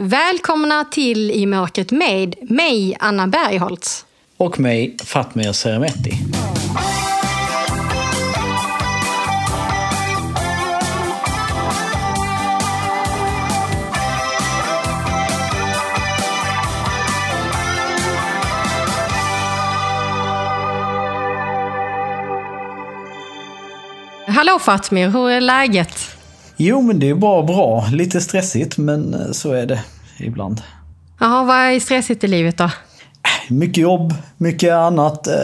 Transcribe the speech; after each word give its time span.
Välkomna 0.00 0.84
till 0.84 1.30
I 1.30 1.46
mörkret 1.46 1.90
med 1.90 2.34
mig, 2.50 2.96
Anna 3.00 3.26
Bergholtz. 3.26 4.06
Och 4.36 4.60
mig, 4.60 4.96
Fatmir 5.04 5.52
Seremeti. 5.52 6.12
Hallå 24.26 24.58
Fatmir, 24.58 25.08
hur 25.08 25.30
är 25.30 25.40
läget? 25.40 26.17
Jo, 26.60 26.82
men 26.82 26.98
det 26.98 27.08
är 27.08 27.14
bara 27.14 27.42
bra. 27.42 27.88
Lite 27.92 28.20
stressigt, 28.20 28.78
men 28.78 29.14
eh, 29.14 29.30
så 29.32 29.52
är 29.52 29.66
det 29.66 29.80
ibland. 30.18 30.62
Jaha, 31.20 31.44
vad 31.44 31.56
är 31.56 31.80
stressigt 31.80 32.24
i 32.24 32.28
livet 32.28 32.58
då? 32.58 32.70
Mycket 33.48 33.82
jobb, 33.82 34.14
mycket 34.36 34.72
annat. 34.72 35.26
Eh, 35.26 35.34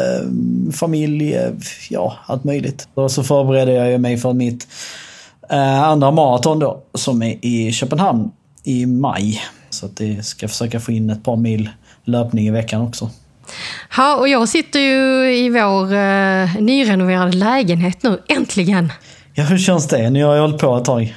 familj, 0.72 1.34
eh, 1.34 1.50
ja, 1.90 2.16
allt 2.26 2.44
möjligt. 2.44 2.88
Och 2.94 3.10
så 3.10 3.22
förbereder 3.22 3.72
jag 3.72 4.00
mig 4.00 4.16
för 4.16 4.32
mitt 4.32 4.68
eh, 5.50 5.82
andra 5.82 6.10
maraton 6.10 6.58
då, 6.58 6.82
som 6.94 7.22
är 7.22 7.38
i 7.44 7.72
Köpenhamn 7.72 8.30
i 8.64 8.86
maj. 8.86 9.42
Så 9.70 9.86
att 9.86 9.96
det 9.96 10.26
ska 10.26 10.48
försöka 10.48 10.80
få 10.80 10.92
in 10.92 11.10
ett 11.10 11.24
par 11.24 11.36
mil 11.36 11.70
löpning 12.04 12.46
i 12.46 12.50
veckan 12.50 12.80
också. 12.82 13.10
Ja, 13.96 14.16
och 14.16 14.28
jag 14.28 14.48
sitter 14.48 14.80
ju 14.80 15.32
i 15.36 15.48
vår 15.48 15.94
eh, 15.94 16.62
nyrenoverade 16.62 17.32
lägenhet 17.32 18.02
nu, 18.02 18.22
äntligen. 18.28 18.92
Ja, 19.36 19.44
hur 19.44 19.58
känns 19.58 19.88
det? 19.88 20.10
Ni 20.10 20.20
har 20.20 20.34
ju 20.34 20.40
hållit 20.40 20.60
på 20.60 20.76
ett 20.76 20.84
tag. 20.84 21.14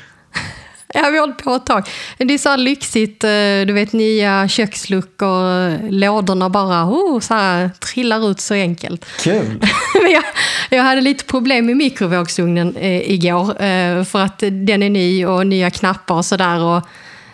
Ja, 0.93 1.09
vi 1.11 1.17
har 1.17 1.27
hållit 1.27 1.43
på 1.43 1.55
ett 1.55 1.65
tag. 1.65 1.87
Det 2.17 2.33
är 2.33 2.37
så 2.37 2.49
här 2.49 2.57
lyxigt, 2.57 3.23
eh, 3.23 3.29
du 3.67 3.73
vet 3.73 3.93
nya 3.93 4.47
köksluckor, 4.47 5.91
lådorna 5.91 6.49
bara 6.49 6.85
oh, 6.85 7.19
så 7.19 7.33
här, 7.33 7.69
trillar 7.69 8.31
ut 8.31 8.39
så 8.39 8.53
enkelt. 8.53 9.05
Kul! 9.19 9.59
jag, 10.13 10.23
jag 10.69 10.83
hade 10.83 11.01
lite 11.01 11.25
problem 11.25 11.65
med 11.65 11.77
mikrovågsugnen 11.77 12.75
eh, 12.75 13.11
igår, 13.11 13.63
eh, 13.63 14.03
för 14.03 14.19
att 14.19 14.39
den 14.39 14.83
är 14.83 14.89
ny 14.89 15.25
och 15.25 15.47
nya 15.47 15.69
knappar 15.69 16.15
och 16.15 16.25
sådär. 16.25 16.75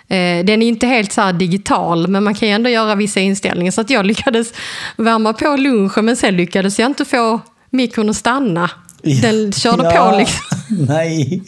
Eh, 0.08 0.46
den 0.46 0.62
är 0.62 0.68
inte 0.68 0.88
helt 0.88 1.12
så 1.12 1.32
digital, 1.32 2.08
men 2.08 2.24
man 2.24 2.36
kan 2.36 2.48
ju 2.48 2.54
ändå 2.54 2.70
göra 2.70 2.96
vissa 2.96 3.20
inställningar. 3.20 3.72
Så 3.72 3.82
att 3.82 3.90
jag 3.90 4.06
lyckades 4.12 4.54
värma 4.98 5.34
på 5.34 5.56
lunchen, 5.56 6.06
men 6.06 6.16
sen 6.16 6.38
lyckades 6.38 6.80
jag 6.80 6.86
inte 6.86 7.06
få 7.06 7.40
mikron 7.70 8.10
att 8.10 8.16
stanna. 8.16 8.70
Den 9.04 9.52
körde 9.52 9.84
ja, 9.84 10.12
på 10.12 10.18
liksom. 10.18 10.58
Nej, 10.88 11.42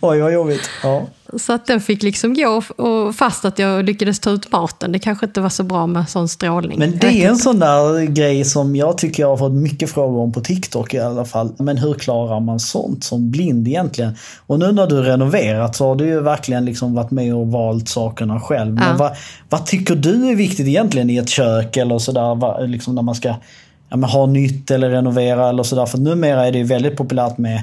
oj 0.00 0.20
vad 0.20 0.32
jobbigt. 0.32 0.70
Ja. 0.82 1.06
Så 1.36 1.52
att 1.52 1.66
den 1.66 1.80
fick 1.80 2.02
liksom 2.02 2.34
gå 2.34 2.62
och 2.76 3.14
fast 3.14 3.44
att 3.44 3.58
jag 3.58 3.84
lyckades 3.84 4.20
ta 4.20 4.30
ut 4.30 4.52
maten. 4.52 4.92
Det 4.92 4.98
kanske 4.98 5.26
inte 5.26 5.40
var 5.40 5.48
så 5.48 5.62
bra 5.62 5.86
med 5.86 6.08
sån 6.08 6.28
strålning. 6.28 6.78
Men 6.78 6.98
det 6.98 7.24
är 7.24 7.28
en 7.28 7.36
sån 7.36 7.58
där 7.58 8.02
grej 8.02 8.44
som 8.44 8.76
jag 8.76 8.98
tycker 8.98 9.22
jag 9.22 9.28
har 9.28 9.36
fått 9.36 9.52
mycket 9.52 9.90
frågor 9.90 10.20
om 10.20 10.32
på 10.32 10.40
TikTok 10.40 10.94
i 10.94 10.98
alla 10.98 11.24
fall. 11.24 11.52
Men 11.58 11.78
hur 11.78 11.94
klarar 11.94 12.40
man 12.40 12.60
sånt 12.60 13.04
som 13.04 13.30
blind 13.30 13.68
egentligen? 13.68 14.16
Och 14.46 14.58
nu 14.58 14.72
när 14.72 14.86
du 14.86 15.02
renoverat 15.02 15.76
så 15.76 15.88
har 15.88 15.96
du 15.96 16.06
ju 16.06 16.20
verkligen 16.20 16.64
liksom 16.64 16.94
varit 16.94 17.10
med 17.10 17.34
och 17.34 17.46
valt 17.46 17.88
sakerna 17.88 18.40
själv. 18.40 18.74
Men 18.74 18.88
ja. 18.88 18.96
vad, 18.98 19.16
vad, 19.48 19.66
tycker 19.66 19.94
du 19.94 20.28
är 20.28 20.34
viktigt 20.34 20.66
egentligen 20.66 21.10
i 21.10 21.16
ett 21.16 21.28
kök 21.28 21.76
eller 21.76 21.98
sådär? 21.98 22.66
Liksom 22.66 22.94
när 22.94 23.02
man 23.02 23.14
ska 23.14 23.34
ja, 23.88 23.96
men 23.96 24.10
ha 24.10 24.26
nytt 24.26 24.70
eller 24.70 24.90
renovera 24.90 25.48
eller 25.48 25.62
sådär. 25.62 25.86
För 25.86 25.98
numera 25.98 26.46
är 26.46 26.52
det 26.52 26.58
ju 26.58 26.64
väldigt 26.64 26.96
populärt 26.96 27.38
med 27.38 27.62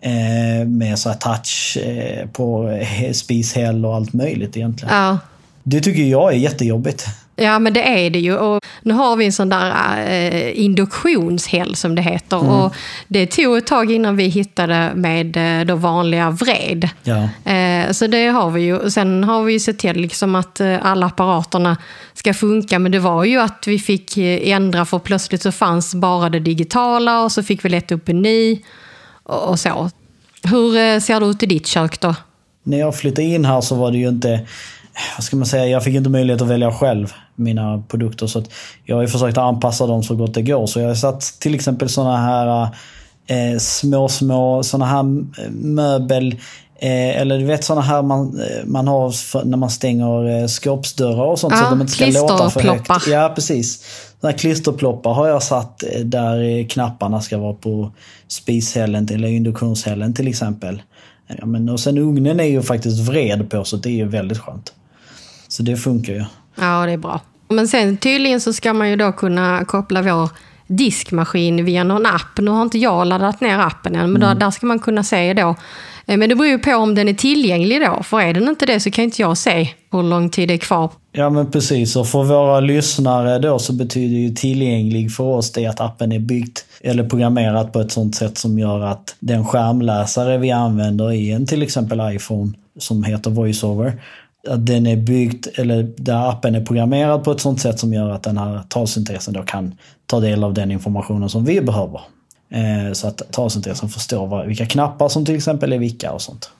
eh, 0.00 0.66
med 0.66 0.98
så 0.98 1.12
touch 1.12 1.78
eh, 1.84 2.26
på 2.28 2.78
spishäll 3.12 3.86
och 3.86 3.94
allt 3.94 4.12
möjligt 4.12 4.56
egentligen. 4.56 4.94
Ja. 4.94 5.18
Det 5.62 5.80
tycker 5.80 6.02
jag 6.02 6.32
är 6.32 6.36
jättejobbigt. 6.36 7.06
Ja 7.36 7.58
men 7.58 7.72
det 7.72 8.06
är 8.06 8.10
det 8.10 8.18
ju. 8.18 8.36
Och 8.36 8.64
nu 8.82 8.94
har 8.94 9.16
vi 9.16 9.24
en 9.24 9.32
sån 9.32 9.48
där 9.48 9.96
eh, 10.08 10.60
induktionshäll 10.60 11.76
som 11.76 11.94
det 11.94 12.02
heter. 12.02 12.40
Mm. 12.40 12.50
Och 12.50 12.74
det 13.08 13.26
tog 13.26 13.56
ett 13.56 13.66
tag 13.66 13.92
innan 13.92 14.16
vi 14.16 14.24
hittade 14.24 14.92
med 14.94 15.60
eh, 15.60 15.66
då 15.66 15.76
vanliga 15.76 16.30
vred. 16.30 16.88
Ja. 17.02 17.52
Eh, 17.52 17.90
så 17.92 18.06
det 18.06 18.26
har 18.26 18.50
vi 18.50 18.62
ju. 18.62 18.90
Sen 18.90 19.24
har 19.24 19.42
vi 19.42 19.60
sett 19.60 19.78
till 19.78 19.96
liksom 19.96 20.34
att 20.34 20.60
eh, 20.60 20.86
alla 20.86 21.06
apparaterna 21.06 21.76
ska 22.14 22.34
funka. 22.34 22.78
Men 22.78 22.92
det 22.92 22.98
var 22.98 23.24
ju 23.24 23.40
att 23.40 23.64
vi 23.66 23.78
fick 23.78 24.16
eh, 24.16 24.52
ändra 24.52 24.84
för 24.84 24.98
plötsligt 24.98 25.42
så 25.42 25.52
fanns 25.52 25.94
bara 25.94 26.28
det 26.30 26.40
digitala 26.40 27.22
och 27.22 27.32
så 27.32 27.42
fick 27.42 27.64
vi 27.64 27.68
leta 27.68 27.94
upp 27.94 28.08
en 28.08 28.22
ny 28.22 28.62
och 29.22 29.60
så. 29.60 29.90
Hur 30.42 30.76
eh, 30.76 31.00
ser 31.00 31.20
det 31.20 31.26
ut 31.26 31.42
i 31.42 31.46
ditt 31.46 31.66
kök 31.66 32.00
då? 32.00 32.14
När 32.62 32.78
jag 32.78 32.96
flyttade 32.96 33.22
in 33.22 33.44
här 33.44 33.60
så 33.60 33.74
var 33.74 33.90
det 33.90 33.98
ju 33.98 34.08
inte, 34.08 34.46
vad 35.16 35.24
ska 35.24 35.36
man 35.36 35.46
säga, 35.46 35.66
jag 35.66 35.84
fick 35.84 35.94
inte 35.94 36.10
möjlighet 36.10 36.42
att 36.42 36.48
välja 36.48 36.72
själv 36.72 37.12
mina 37.34 37.82
produkter. 37.88 38.26
Så 38.26 38.42
jag 38.84 38.96
har 38.96 39.06
försökt 39.06 39.38
anpassa 39.38 39.86
dem 39.86 40.02
så 40.02 40.14
gott 40.14 40.34
det 40.34 40.42
går. 40.42 40.66
Så 40.66 40.80
jag 40.80 40.88
har 40.88 40.94
satt 40.94 41.20
till 41.20 41.54
exempel 41.54 41.88
sådana 41.88 42.16
här 42.16 42.68
eh, 43.26 43.58
små, 43.58 44.08
små 44.08 44.62
sådana 44.62 44.86
här 44.86 45.02
möbel 45.50 46.36
Eh, 46.84 47.20
eller 47.20 47.38
du 47.38 47.44
vet 47.44 47.64
sådana 47.64 47.82
här 47.82 48.02
man, 48.02 48.40
eh, 48.40 48.64
man 48.64 48.88
har 48.88 49.10
för, 49.10 49.44
när 49.44 49.56
man 49.56 49.70
stänger 49.70 50.40
eh, 50.40 50.46
skåpsdörrar 50.46 51.24
och 51.24 51.38
sånt. 51.38 51.54
Ja, 51.54 51.58
så 51.58 51.64
att 51.64 51.70
de 51.70 51.80
inte 51.80 51.92
ska 51.92 52.06
låta 52.06 52.50
för 52.50 52.60
högt. 52.60 53.06
Ja, 53.06 53.32
precis. 53.34 53.82
Sådana 54.20 54.32
här 54.32 54.38
klisterploppar 54.38 55.12
har 55.12 55.28
jag 55.28 55.42
satt 55.42 55.82
eh, 55.82 56.00
där 56.00 56.68
knapparna 56.68 57.20
ska 57.20 57.38
vara 57.38 57.54
på 57.54 57.92
spishällen 58.28 59.08
eller 59.12 59.28
induktionshällen 59.28 60.14
till 60.14 60.28
exempel. 60.28 60.82
Ja, 61.38 61.46
men, 61.46 61.68
och 61.68 61.80
sen 61.80 61.98
ugnen 61.98 62.40
är 62.40 62.44
ju 62.44 62.62
faktiskt 62.62 63.08
vred 63.08 63.50
på 63.50 63.64
så 63.64 63.76
det 63.76 63.88
är 63.88 63.96
ju 63.96 64.08
väldigt 64.08 64.38
skönt. 64.38 64.72
Så 65.54 65.62
det 65.62 65.76
funkar 65.76 66.12
ju. 66.12 66.24
Ja, 66.54 66.86
det 66.86 66.92
är 66.92 66.96
bra. 66.96 67.20
Men 67.48 67.68
sen 67.68 67.96
tydligen 67.96 68.40
så 68.40 68.52
ska 68.52 68.72
man 68.72 68.90
ju 68.90 68.96
då 68.96 69.12
kunna 69.12 69.64
koppla 69.64 70.02
vår 70.02 70.30
diskmaskin 70.66 71.64
via 71.64 71.84
någon 71.84 72.06
app. 72.06 72.38
Nu 72.38 72.50
har 72.50 72.62
inte 72.62 72.78
jag 72.78 73.06
laddat 73.06 73.40
ner 73.40 73.58
appen 73.58 73.94
än, 73.94 74.12
men 74.12 74.22
mm. 74.22 74.38
då, 74.38 74.44
där 74.44 74.50
ska 74.50 74.66
man 74.66 74.78
kunna 74.78 75.04
se 75.04 75.34
då 75.34 75.54
Eh, 76.06 76.16
men 76.16 76.28
det 76.28 76.34
beror 76.34 76.48
ju 76.48 76.58
på 76.58 76.74
om 76.74 76.94
den 76.94 77.08
är 77.08 77.14
tillgänglig 77.14 77.80
då. 77.80 78.02
För 78.02 78.20
är 78.20 78.34
den 78.34 78.48
inte 78.48 78.66
det 78.66 78.80
så 78.80 78.90
kan 78.90 79.04
inte 79.04 79.22
jag 79.22 79.38
se 79.38 79.68
hur 79.92 80.02
lång 80.02 80.30
tid 80.30 80.48
det 80.48 80.54
är 80.54 80.58
kvar. 80.58 80.90
Ja 81.12 81.30
men 81.30 81.50
precis. 81.50 81.96
Och 81.96 82.08
för 82.08 82.22
våra 82.22 82.60
lyssnare 82.60 83.38
då 83.38 83.58
så 83.58 83.72
betyder 83.72 84.16
ju 84.16 84.30
tillgänglig 84.30 85.12
för 85.12 85.24
oss 85.24 85.52
det 85.52 85.66
att 85.66 85.80
appen 85.80 86.12
är 86.12 86.18
byggt 86.18 86.64
eller 86.80 87.08
programmerad 87.08 87.72
på 87.72 87.80
ett 87.80 87.92
sånt 87.92 88.14
sätt 88.14 88.38
som 88.38 88.58
gör 88.58 88.80
att 88.80 89.16
den 89.20 89.46
skärmläsare 89.46 90.38
vi 90.38 90.50
använder 90.50 91.12
i 91.12 91.30
en 91.30 91.46
till 91.46 91.62
exempel 91.62 92.00
iPhone 92.14 92.52
som 92.78 93.04
heter 93.04 93.30
VoiceOver 93.30 94.02
att 94.48 94.66
den 94.66 94.86
är 94.86 94.96
byggd, 94.96 95.46
eller 95.54 95.82
där 95.96 96.30
appen 96.30 96.54
är 96.54 96.64
programmerad 96.64 97.24
på 97.24 97.32
ett 97.32 97.40
sånt 97.40 97.60
sätt 97.60 97.78
som 97.78 97.92
gör 97.92 98.10
att 98.10 98.22
den 98.22 98.38
här 98.38 98.62
talsyntesen 98.68 99.34
då 99.34 99.42
kan 99.42 99.74
ta 100.06 100.20
del 100.20 100.44
av 100.44 100.54
den 100.54 100.70
informationen 100.70 101.28
som 101.28 101.44
vi 101.44 101.60
behöver. 101.60 102.00
Eh, 102.50 102.92
så 102.92 103.08
att 103.08 103.32
talsyntesen 103.32 103.88
förstår 103.88 104.44
vilka 104.46 104.66
knappar 104.66 105.08
som 105.08 105.24
till 105.24 105.36
exempel 105.36 105.72
är 105.72 105.78
vilka 105.78 106.12
och 106.12 106.22
sånt. 106.22 106.50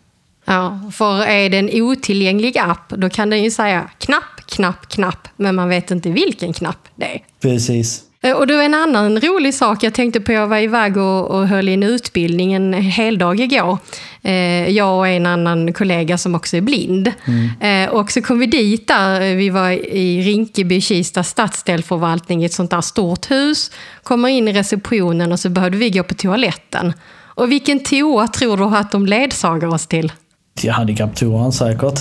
Ja, 0.44 0.80
för 0.92 1.22
är 1.22 1.50
det 1.50 1.58
en 1.58 1.70
otillgänglig 1.72 2.58
app 2.58 2.88
då 2.88 3.10
kan 3.10 3.30
den 3.30 3.44
ju 3.44 3.50
säga 3.50 3.90
knapp, 3.98 4.46
knapp, 4.46 4.88
knapp, 4.88 5.28
men 5.36 5.54
man 5.54 5.68
vet 5.68 5.90
inte 5.90 6.10
vilken 6.10 6.52
knapp 6.52 6.88
det 6.96 7.14
är. 7.14 7.20
Precis. 7.40 8.02
Eh, 8.24 8.32
och 8.32 8.50
var 8.50 8.62
en 8.62 8.74
annan 8.74 9.20
rolig 9.20 9.54
sak 9.54 9.82
jag 9.82 9.94
tänkte 9.94 10.20
på. 10.20 10.32
Jag 10.32 10.46
var 10.46 10.58
iväg 10.58 10.96
och, 10.96 11.30
och 11.30 11.48
höll 11.48 11.68
i 11.68 11.74
en 11.74 11.82
utbildning 11.82 12.52
en 12.52 12.72
hel 12.72 13.18
dag 13.18 13.40
igår. 13.40 13.78
Eh, 14.22 14.68
jag 14.68 14.98
och 14.98 15.08
en 15.08 15.26
annan 15.26 15.72
kollega 15.72 16.18
som 16.18 16.34
också 16.34 16.56
är 16.56 16.60
blind. 16.60 17.12
Mm. 17.24 17.88
Eh, 17.88 17.94
och 17.94 18.12
så 18.12 18.22
kom 18.22 18.38
vi 18.38 18.46
dit 18.46 18.88
där. 18.88 19.34
Vi 19.34 19.50
var 19.50 19.70
i 19.70 20.22
Rinkeby, 20.22 20.80
Kista 20.80 21.22
stadsdelförvaltning 21.22 22.42
i 22.42 22.46
ett 22.46 22.52
sånt 22.52 22.70
där 22.70 22.80
stort 22.80 23.30
hus. 23.30 23.70
Kommer 24.02 24.28
in 24.28 24.48
i 24.48 24.52
receptionen 24.52 25.32
och 25.32 25.40
så 25.40 25.48
behövde 25.48 25.78
vi 25.78 25.90
gå 25.90 26.02
på 26.02 26.14
toaletten. 26.14 26.92
Och 27.36 27.52
vilken 27.52 27.80
toa 27.80 28.28
tror 28.28 28.56
du 28.56 28.64
att 28.64 28.92
de 28.92 29.06
ledsagar 29.06 29.68
oss 29.68 29.86
till? 29.86 30.12
Till 30.56 30.70
handikapptoan 30.70 31.52
säkert. 31.52 32.00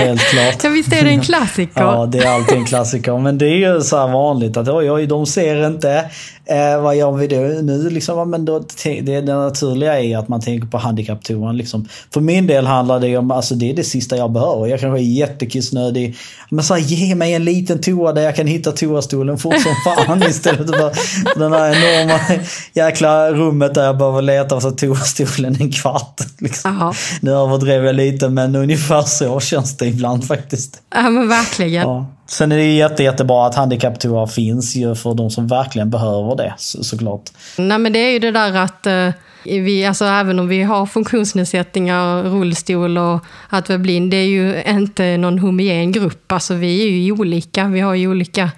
Helt 0.06 0.20
klart. 0.20 0.64
Ja, 0.64 0.70
visst 0.70 0.92
är 0.92 1.04
det 1.04 1.10
en 1.10 1.20
klassiker? 1.20 1.80
ja, 1.80 2.06
det 2.06 2.18
är 2.18 2.34
alltid 2.34 2.58
en 2.58 2.66
klassiker. 2.66 3.18
Men 3.18 3.38
det 3.38 3.46
är 3.46 3.74
ju 3.74 3.80
så 3.80 4.06
vanligt 4.06 4.56
att 4.56 4.68
oj, 4.68 4.90
oj, 4.90 5.06
de 5.06 5.26
ser 5.26 5.66
inte. 5.66 6.04
Eh, 6.50 6.82
vad 6.82 6.96
gör 6.96 7.12
vi 7.12 7.26
då 7.26 7.36
nu? 7.62 7.90
Liksom, 7.90 8.30
men 8.30 8.44
då, 8.44 8.64
det, 8.84 9.00
det 9.00 9.22
naturliga 9.22 10.00
är 10.00 10.18
att 10.18 10.28
man 10.28 10.40
tänker 10.40 10.66
på 10.66 10.78
handikapptoan. 10.78 11.56
Liksom. 11.56 11.88
För 12.12 12.20
min 12.20 12.46
del 12.46 12.66
handlar 12.66 13.00
det 13.00 13.16
om, 13.16 13.30
alltså 13.30 13.54
det 13.54 13.70
är 13.70 13.74
det 13.74 13.84
sista 13.84 14.16
jag 14.16 14.30
behöver. 14.30 14.66
Jag 14.66 14.80
kanske 14.80 14.98
är 14.98 15.02
jättekissnödig. 15.02 16.16
Men 16.50 16.64
så 16.64 16.74
här, 16.74 16.80
ge 16.80 17.14
mig 17.14 17.34
en 17.34 17.44
liten 17.44 17.80
toa 17.80 18.12
där 18.12 18.22
jag 18.22 18.36
kan 18.36 18.46
hitta 18.46 18.72
toastolen 18.72 19.38
fort 19.38 19.60
som 19.62 19.74
fan 20.06 20.22
istället 20.22 20.66
för 20.76 20.92
den 21.38 21.52
här 21.52 22.00
enorma 22.00 22.44
jäkla 22.72 23.30
rummet 23.30 23.74
där 23.74 23.84
jag 23.84 23.98
behöver 23.98 24.22
leta 24.22 24.56
efter 24.56 24.70
toastolen 24.70 25.56
en 25.60 25.72
kvart. 25.72 26.20
Liksom. 26.38 26.94
Nu 27.20 27.30
överdrev 27.30 27.84
jag 27.84 27.94
lite 27.94 28.28
men 28.28 28.56
ungefär 28.56 29.02
så 29.02 29.40
känns 29.40 29.76
det 29.76 29.86
ibland 29.86 30.26
faktiskt. 30.26 30.82
Ja 30.94 31.10
men 31.10 31.28
verkligen. 31.28 31.82
Ja. 31.82 32.06
Sen 32.30 32.52
är 32.52 32.56
det 32.56 32.74
jätte, 32.74 33.02
jättebra 33.02 33.46
att 33.46 33.54
handikapptoa 33.54 34.26
finns 34.26 34.76
ju 34.76 34.94
för 34.94 35.14
de 35.14 35.30
som 35.30 35.46
verkligen 35.46 35.90
behöver 35.90 36.36
det 36.36 36.54
så, 36.56 36.84
såklart. 36.84 37.30
Nej 37.56 37.78
men 37.78 37.92
det 37.92 37.98
är 37.98 38.10
ju 38.10 38.18
det 38.18 38.30
där 38.30 38.56
att 38.56 38.86
uh, 38.86 39.10
vi, 39.44 39.86
alltså, 39.86 40.04
även 40.04 40.38
om 40.38 40.48
vi 40.48 40.62
har 40.62 40.86
funktionsnedsättningar, 40.86 42.22
rullstol 42.22 42.98
och 42.98 43.24
att 43.48 43.68
vara 43.68 43.78
blind, 43.78 44.10
det 44.10 44.16
är 44.16 44.26
ju 44.26 44.62
inte 44.62 45.16
någon 45.16 45.38
homogen 45.38 45.92
grupp. 45.92 46.32
Alltså, 46.32 46.54
vi 46.54 46.82
är 46.82 46.90
ju 46.90 47.12
olika, 47.12 47.68
vi 47.68 47.80
har 47.80 47.94
ju 47.94 48.08
olika 48.08 48.50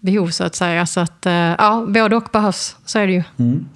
behov 0.00 0.28
så 0.28 0.44
att 0.44 0.54
säga. 0.54 0.86
Så 0.86 1.00
att, 1.00 1.26
eh, 1.26 1.32
ja, 1.32 1.86
både 1.88 2.16
och 2.16 2.28
behövs, 2.32 2.76
så 2.84 2.98
är 2.98 3.06
det 3.06 3.12
ju. 3.12 3.22
Mm. 3.38 3.68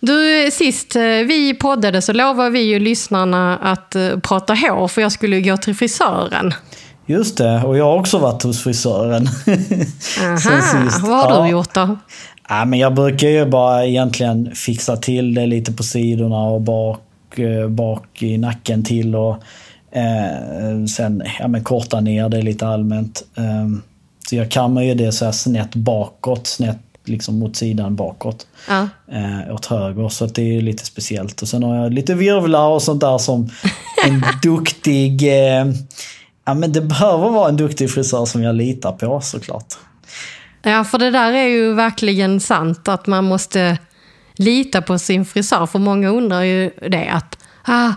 Du, 0.00 0.50
sist 0.52 0.96
eh, 0.96 1.02
vi 1.02 1.56
poddade 1.60 2.02
så 2.02 2.12
lovade 2.12 2.50
vi 2.50 2.60
ju 2.60 2.78
lyssnarna 2.78 3.56
att 3.56 3.96
uh, 3.96 4.18
prata 4.18 4.54
hår, 4.54 4.88
för 4.88 5.02
jag 5.02 5.12
skulle 5.12 5.40
gå 5.40 5.56
till 5.56 5.74
frisören. 5.74 6.54
Just 7.10 7.38
det, 7.38 7.62
och 7.62 7.78
jag 7.78 7.84
har 7.84 7.98
också 7.98 8.18
varit 8.18 8.42
hos 8.42 8.62
frisören. 8.62 9.28
Aha, 10.20 10.88
vad 11.02 11.30
har 11.30 11.36
ja. 11.38 11.44
du 11.44 11.50
gjort 11.50 11.74
då? 11.74 11.96
Ja, 12.48 12.64
men 12.64 12.78
jag 12.78 12.94
brukar 12.94 13.28
ju 13.28 13.46
bara 13.46 13.86
egentligen 13.86 14.54
fixa 14.54 14.96
till 14.96 15.34
det 15.34 15.46
lite 15.46 15.72
på 15.72 15.82
sidorna 15.82 16.42
och 16.42 16.60
bak, 16.60 17.38
eh, 17.38 17.68
bak 17.68 18.22
i 18.22 18.38
nacken 18.38 18.84
till. 18.84 19.14
och 19.14 19.36
eh, 19.92 20.84
Sen 20.96 21.22
ja, 21.38 21.48
men 21.48 21.64
korta 21.64 22.00
ner 22.00 22.28
det 22.28 22.42
lite 22.42 22.66
allmänt. 22.66 23.22
Eh, 23.36 23.68
så 24.28 24.36
jag 24.36 24.50
kammar 24.50 24.82
ju 24.82 24.94
det 24.94 25.12
så 25.12 25.24
här 25.24 25.32
snett 25.32 25.74
bakåt, 25.74 26.46
snett 26.46 26.78
liksom 27.04 27.38
mot 27.38 27.56
sidan 27.56 27.96
bakåt. 27.96 28.46
Ja. 28.68 28.88
Eh, 29.12 29.54
åt 29.54 29.66
höger, 29.66 30.08
så 30.08 30.24
att 30.24 30.34
det 30.34 30.56
är 30.56 30.60
lite 30.60 30.84
speciellt. 30.84 31.42
Och 31.42 31.48
sen 31.48 31.62
har 31.62 31.76
jag 31.76 31.92
lite 31.92 32.14
virvlar 32.14 32.68
och 32.68 32.82
sånt 32.82 33.00
där 33.00 33.18
som 33.18 33.50
en 34.06 34.24
duktig... 34.42 35.22
Eh, 35.22 35.66
ja 36.50 36.54
men 36.54 36.72
det 36.72 36.80
behöver 36.80 37.30
vara 37.30 37.48
en 37.48 37.56
duktig 37.56 37.90
frisör 37.90 38.24
som 38.24 38.42
jag 38.42 38.54
litar 38.54 38.92
på 38.92 39.20
såklart. 39.20 39.74
Ja, 40.62 40.84
för 40.84 40.98
det 40.98 41.10
där 41.10 41.32
är 41.32 41.46
ju 41.46 41.74
verkligen 41.74 42.40
sant 42.40 42.88
att 42.88 43.06
man 43.06 43.24
måste 43.24 43.78
lita 44.34 44.82
på 44.82 44.98
sin 44.98 45.24
frisör. 45.24 45.66
För 45.66 45.78
många 45.78 46.08
undrar 46.08 46.42
ju 46.42 46.70
det 46.90 47.08
att 47.08 47.38
ah, 47.64 47.92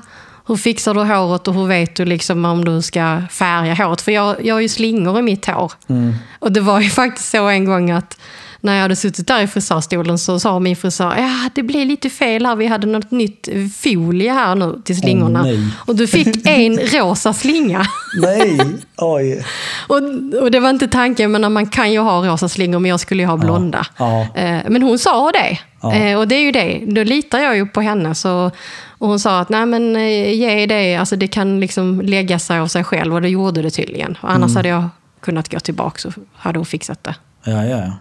hur 0.48 0.56
fixar 0.56 0.94
du 0.94 1.04
håret 1.04 1.48
och 1.48 1.54
hur 1.54 1.68
vet 1.68 1.96
du 1.96 2.06
liksom 2.06 2.46
om 2.46 2.66
du 2.66 2.82
ska 2.82 3.22
färga 3.32 3.74
håret? 3.74 4.02
För 4.02 4.12
jag, 4.12 4.46
jag 4.46 4.56
har 4.56 4.62
ju 4.62 4.70
slingor 4.70 5.20
i 5.20 5.22
mitt 5.22 5.46
hår. 5.46 5.72
Mm. 5.88 6.14
Och 6.40 6.52
det 6.52 6.62
var 6.62 6.80
ju 6.80 6.90
faktiskt 7.02 7.30
så 7.30 7.48
en 7.48 7.66
gång 7.66 7.92
att 7.92 8.20
när 8.64 8.76
jag 8.76 8.82
hade 8.82 8.96
suttit 8.96 9.28
där 9.28 9.42
i 9.42 9.48
frisörstolen 9.48 10.18
så 10.18 10.40
sa 10.40 10.60
min 10.60 10.76
frisör, 10.76 11.16
ja 11.18 11.50
det 11.56 11.64
blev 11.64 11.88
lite 11.88 12.10
fel 12.10 12.46
här, 12.46 12.56
vi 12.56 12.68
hade 12.68 12.88
något 12.88 13.12
nytt 13.12 13.50
folie 13.76 14.32
här 14.32 14.56
nu 14.56 14.82
till 14.86 14.98
slingorna. 14.98 15.42
Oh, 15.42 15.68
och 15.78 15.96
du 15.96 16.08
fick 16.08 16.28
en 16.48 16.78
rosa 16.78 17.34
slinga. 17.34 17.86
Nej, 18.22 18.60
oj. 18.98 19.46
och, 19.88 19.98
och 20.42 20.52
det 20.52 20.60
var 20.60 20.70
inte 20.70 20.88
tanken, 20.88 21.32
men 21.32 21.54
man 21.54 21.68
kan 21.68 21.92
ju 21.92 22.00
ha 22.00 22.28
rosa 22.28 22.50
slingor, 22.50 22.80
men 22.80 22.90
jag 22.90 23.00
skulle 23.00 23.24
ju 23.24 23.28
ha 23.28 23.38
blonda. 23.38 23.86
Ja, 23.98 24.28
ja. 24.36 24.42
Eh, 24.42 24.62
men 24.70 24.82
hon 24.82 25.00
sa 25.00 25.32
det. 25.32 25.60
Ja. 25.82 25.94
Eh, 25.94 26.18
och 26.18 26.28
det 26.28 26.36
är 26.36 26.42
ju 26.42 26.52
det, 26.52 26.84
då 26.88 27.04
litar 27.04 27.40
jag 27.40 27.56
ju 27.56 27.68
på 27.68 27.82
henne. 27.82 28.16
Så, 28.16 28.52
och 28.88 29.08
hon 29.08 29.20
sa 29.20 29.40
att 29.40 29.50
nej 29.50 29.66
men 29.66 29.96
eh, 29.96 30.34
ge 30.34 30.66
det, 30.66 30.96
alltså 30.96 31.16
det 31.16 31.28
kan 31.28 31.60
liksom 31.60 32.02
lägga 32.02 32.40
sig 32.40 32.60
av 32.60 32.68
sig 32.68 32.84
själv 32.84 33.14
och 33.14 33.22
det 33.22 33.30
gjorde 33.30 33.62
det 33.62 33.70
tydligen. 33.70 34.18
Och 34.22 34.32
annars 34.32 34.52
mm. 34.52 34.56
hade 34.56 34.70
jag 34.70 34.90
kunnat 35.20 35.52
gå 35.52 35.60
tillbaka 35.60 36.08
och 36.08 36.14
hade 36.34 36.60
hon 36.60 36.66
fixat 36.66 37.04
det. 37.04 37.16
Ja, 37.44 37.66
ja, 37.66 37.78
ja. 37.78 37.94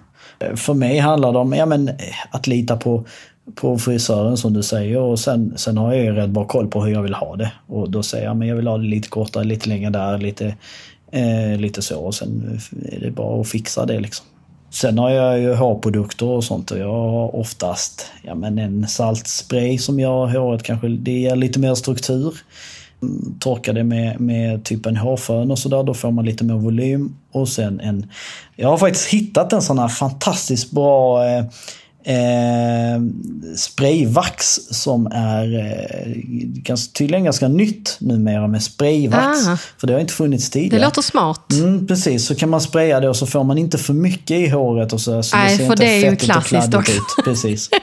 För 0.56 0.74
mig 0.74 0.98
handlar 0.98 1.32
det 1.32 1.38
om 1.38 1.52
ja, 1.52 1.66
men, 1.66 1.90
att 2.30 2.46
lita 2.46 2.76
på, 2.76 3.04
på 3.54 3.78
frisören 3.78 4.36
som 4.36 4.52
du 4.52 4.62
säger 4.62 4.98
och 4.98 5.18
sen, 5.18 5.52
sen 5.56 5.78
har 5.78 5.92
jag 5.92 6.04
ju 6.04 6.12
rätt 6.12 6.30
bra 6.30 6.44
koll 6.44 6.68
på 6.68 6.84
hur 6.84 6.92
jag 6.92 7.02
vill 7.02 7.14
ha 7.14 7.36
det. 7.36 7.52
Och 7.66 7.90
då 7.90 8.02
säger 8.02 8.24
jag 8.24 8.36
men 8.36 8.48
jag 8.48 8.56
vill 8.56 8.66
ha 8.66 8.78
det 8.78 8.84
lite 8.84 9.08
kortare, 9.08 9.44
lite 9.44 9.68
längre 9.68 9.90
där, 9.90 10.18
lite, 10.18 10.54
eh, 11.12 11.58
lite 11.58 11.82
så. 11.82 12.00
Och 12.00 12.14
sen 12.14 12.60
är 12.92 13.00
det 13.00 13.10
bara 13.10 13.40
att 13.40 13.48
fixa 13.48 13.86
det 13.86 14.00
liksom. 14.00 14.26
Sen 14.70 14.98
har 14.98 15.10
jag 15.10 15.40
ju 15.40 15.54
hårprodukter 15.54 16.26
och 16.26 16.44
sånt 16.44 16.70
och 16.70 16.78
jag 16.78 16.92
har 16.92 17.36
oftast 17.36 18.06
ja, 18.22 18.34
men 18.34 18.58
en 18.58 18.88
saltspray 18.88 19.78
som 19.78 20.00
gör 20.00 20.26
håret 20.26 20.62
kanske, 20.62 20.88
det 20.88 21.12
ger 21.12 21.36
lite 21.36 21.58
mer 21.58 21.74
struktur 21.74 22.34
torka 23.40 23.72
det 23.72 23.84
med, 23.84 24.20
med 24.20 24.64
typ 24.64 24.86
en 24.86 24.96
hårfön 24.96 25.50
och 25.50 25.58
sådär. 25.58 25.82
Då 25.82 25.94
får 25.94 26.10
man 26.10 26.24
lite 26.24 26.44
mer 26.44 26.54
volym. 26.54 27.16
Och 27.32 27.48
sen 27.48 27.80
en... 27.80 28.10
Jag 28.56 28.68
har 28.68 28.78
faktiskt 28.78 29.06
hittat 29.06 29.52
en 29.52 29.62
sån 29.62 29.78
här 29.78 29.88
fantastiskt 29.88 30.70
bra 30.70 31.24
eh, 31.26 31.44
eh, 32.04 33.00
sprayvax 33.56 34.54
som 34.70 35.06
är 35.06 35.58
eh, 35.58 36.12
ganska, 36.62 36.92
tydligen 36.98 37.24
ganska 37.24 37.48
nytt 37.48 37.96
numera 38.00 38.48
med 38.48 38.62
sprayvax. 38.62 39.48
Ah. 39.48 39.58
För 39.78 39.86
det 39.86 39.92
har 39.92 40.00
inte 40.00 40.14
funnits 40.14 40.50
tidigare. 40.50 40.80
Det 40.80 40.86
låter 40.86 41.02
smart. 41.02 41.52
Mm, 41.52 41.86
precis, 41.86 42.26
så 42.26 42.34
kan 42.34 42.50
man 42.50 42.60
spraya 42.60 43.00
det 43.00 43.08
och 43.08 43.16
så 43.16 43.26
får 43.26 43.44
man 43.44 43.58
inte 43.58 43.78
för 43.78 43.94
mycket 43.94 44.36
i 44.36 44.48
håret. 44.48 44.92
Och 44.92 45.00
så, 45.00 45.22
så 45.22 45.36
Nej, 45.36 45.50
det 45.50 45.56
ser 45.56 45.66
för 45.66 45.72
inte 45.72 45.84
det 45.84 46.06
är 46.06 46.10
ju 46.10 46.16
klassiskt 46.16 46.74
också. 46.74 46.92
Ut. 46.92 47.24
Precis. 47.24 47.70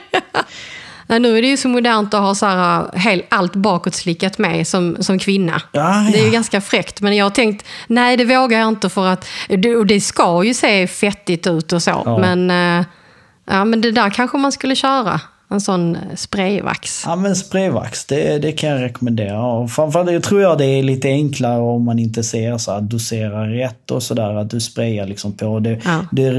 Nej, 1.10 1.20
nu 1.20 1.38
är 1.38 1.42
det 1.42 1.48
ju 1.48 1.56
så 1.56 1.68
modernt 1.68 2.14
att 2.14 2.20
ha 2.20 2.34
så 2.34 2.46
här, 2.46 2.98
helt, 2.98 3.24
allt 3.28 3.56
bakåt 3.56 3.94
slickat 3.94 4.38
med 4.38 4.66
som, 4.66 4.96
som 5.00 5.18
kvinna. 5.18 5.62
Ja, 5.72 6.04
ja. 6.04 6.10
Det 6.12 6.20
är 6.20 6.24
ju 6.24 6.30
ganska 6.30 6.60
fräckt. 6.60 7.00
Men 7.00 7.16
jag 7.16 7.24
har 7.24 7.30
tänkt, 7.30 7.66
nej 7.86 8.16
det 8.16 8.24
vågar 8.24 8.58
jag 8.58 8.68
inte 8.68 8.88
för 8.88 9.06
att 9.06 9.26
det, 9.48 9.84
det 9.84 10.00
ska 10.00 10.44
ju 10.44 10.54
se 10.54 10.86
fettigt 10.86 11.46
ut 11.46 11.72
och 11.72 11.82
så. 11.82 12.02
Ja. 12.04 12.18
Men, 12.18 12.50
äh, 12.50 12.86
ja, 13.50 13.64
men 13.64 13.80
det 13.80 13.90
där 13.90 14.10
kanske 14.10 14.38
man 14.38 14.52
skulle 14.52 14.76
köra. 14.76 15.20
En 15.48 15.60
sån 15.60 15.96
eh, 15.96 16.00
sprayvax. 16.16 17.02
Ja 17.06 17.16
men 17.16 17.36
sprayvax, 17.36 18.04
det, 18.04 18.38
det 18.38 18.52
kan 18.52 18.70
jag 18.70 18.82
rekommendera. 18.82 19.46
Och 19.46 19.70
framförallt 19.70 20.12
jag 20.12 20.22
tror 20.22 20.42
jag 20.42 20.58
det 20.58 20.66
är 20.66 20.82
lite 20.82 21.08
enklare 21.08 21.60
om 21.60 21.84
man 21.84 21.98
inte 21.98 22.22
ser 22.22 22.58
så 22.58 22.72
att 22.72 22.90
dosera 22.90 23.46
rätt 23.46 23.90
och 23.90 24.02
sådär. 24.02 24.34
Att 24.34 24.50
du 24.50 24.60
sprayar 24.60 25.06
liksom 25.06 25.32
på. 25.32 25.58
Det, 25.58 25.80
ja. 25.84 26.06
det, 26.12 26.30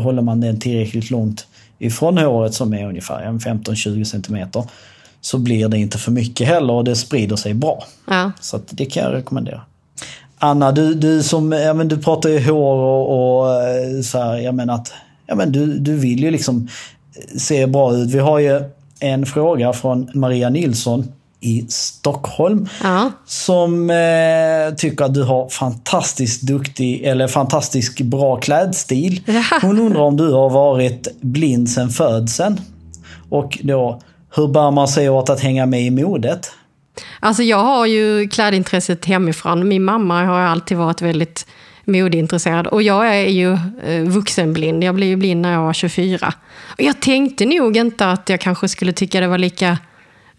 håller 0.00 0.22
man 0.22 0.40
den 0.40 0.60
tillräckligt 0.60 1.10
långt 1.10 1.46
ifrån 1.80 2.18
håret 2.18 2.54
som 2.54 2.74
är 2.74 2.86
ungefär 2.86 3.26
15-20 3.26 4.04
cm 4.04 4.64
så 5.20 5.38
blir 5.38 5.68
det 5.68 5.78
inte 5.78 5.98
för 5.98 6.12
mycket 6.12 6.46
heller 6.46 6.72
och 6.72 6.84
det 6.84 6.96
sprider 6.96 7.36
sig 7.36 7.54
bra. 7.54 7.84
Ja. 8.06 8.32
Så 8.40 8.60
det 8.70 8.86
kan 8.86 9.02
jag 9.02 9.12
rekommendera. 9.12 9.60
Anna, 10.38 10.72
du, 10.72 10.94
du, 10.94 11.22
som, 11.22 11.52
ja, 11.52 11.74
men 11.74 11.88
du 11.88 11.98
pratar 11.98 12.28
ju 12.28 12.50
hår 12.50 12.76
och, 12.76 13.40
och 13.40 13.54
eh, 13.54 14.00
så 14.02 14.18
här, 14.18 14.36
jag 14.36 14.54
menar 14.54 14.74
att 14.74 14.92
ja, 15.26 15.34
men 15.34 15.52
du, 15.52 15.78
du 15.78 15.96
vill 15.96 16.22
ju 16.22 16.30
liksom 16.30 16.68
se 17.38 17.66
bra 17.66 17.96
ut. 17.96 18.10
Vi 18.10 18.18
har 18.18 18.38
ju 18.38 18.62
en 19.00 19.26
fråga 19.26 19.72
från 19.72 20.10
Maria 20.14 20.50
Nilsson 20.50 21.12
i 21.40 21.66
Stockholm. 21.68 22.68
Ja. 22.82 23.12
Som 23.26 23.90
eh, 23.90 24.74
tycker 24.76 25.04
att 25.04 25.14
du 25.14 25.22
har 25.22 25.48
fantastiskt 25.48 26.42
duktig, 26.42 27.04
eller 27.04 27.28
fantastiskt 27.28 28.00
bra 28.00 28.36
klädstil. 28.36 29.20
Hon 29.62 29.80
undrar 29.80 30.00
om 30.00 30.16
du 30.16 30.32
har 30.32 30.50
varit 30.50 31.08
blind 31.20 31.70
sedan 31.70 31.90
födseln. 31.90 32.60
Och 33.28 33.58
då, 33.62 34.00
hur 34.36 34.48
bär 34.48 34.70
man 34.70 34.88
sig 34.88 35.10
åt 35.10 35.30
att 35.30 35.40
hänga 35.40 35.66
med 35.66 35.82
i 35.82 35.90
modet? 35.90 36.52
Alltså 37.20 37.42
jag 37.42 37.64
har 37.64 37.86
ju 37.86 38.28
klädintresset 38.28 39.04
hemifrån. 39.04 39.68
Min 39.68 39.84
mamma 39.84 40.24
har 40.24 40.40
alltid 40.40 40.76
varit 40.76 41.02
väldigt 41.02 41.46
modeintresserad. 41.84 42.66
Och 42.66 42.82
jag 42.82 43.16
är 43.16 43.28
ju 43.28 43.52
eh, 43.84 44.02
vuxenblind. 44.02 44.84
Jag 44.84 44.94
blev 44.94 45.08
ju 45.08 45.16
blind 45.16 45.40
när 45.42 45.52
jag 45.52 45.62
var 45.62 45.72
24. 45.72 46.34
Och 46.66 46.82
jag 46.82 47.00
tänkte 47.00 47.44
nog 47.44 47.76
inte 47.76 48.10
att 48.10 48.28
jag 48.28 48.40
kanske 48.40 48.68
skulle 48.68 48.92
tycka 48.92 49.20
det 49.20 49.28
var 49.28 49.38
lika 49.38 49.78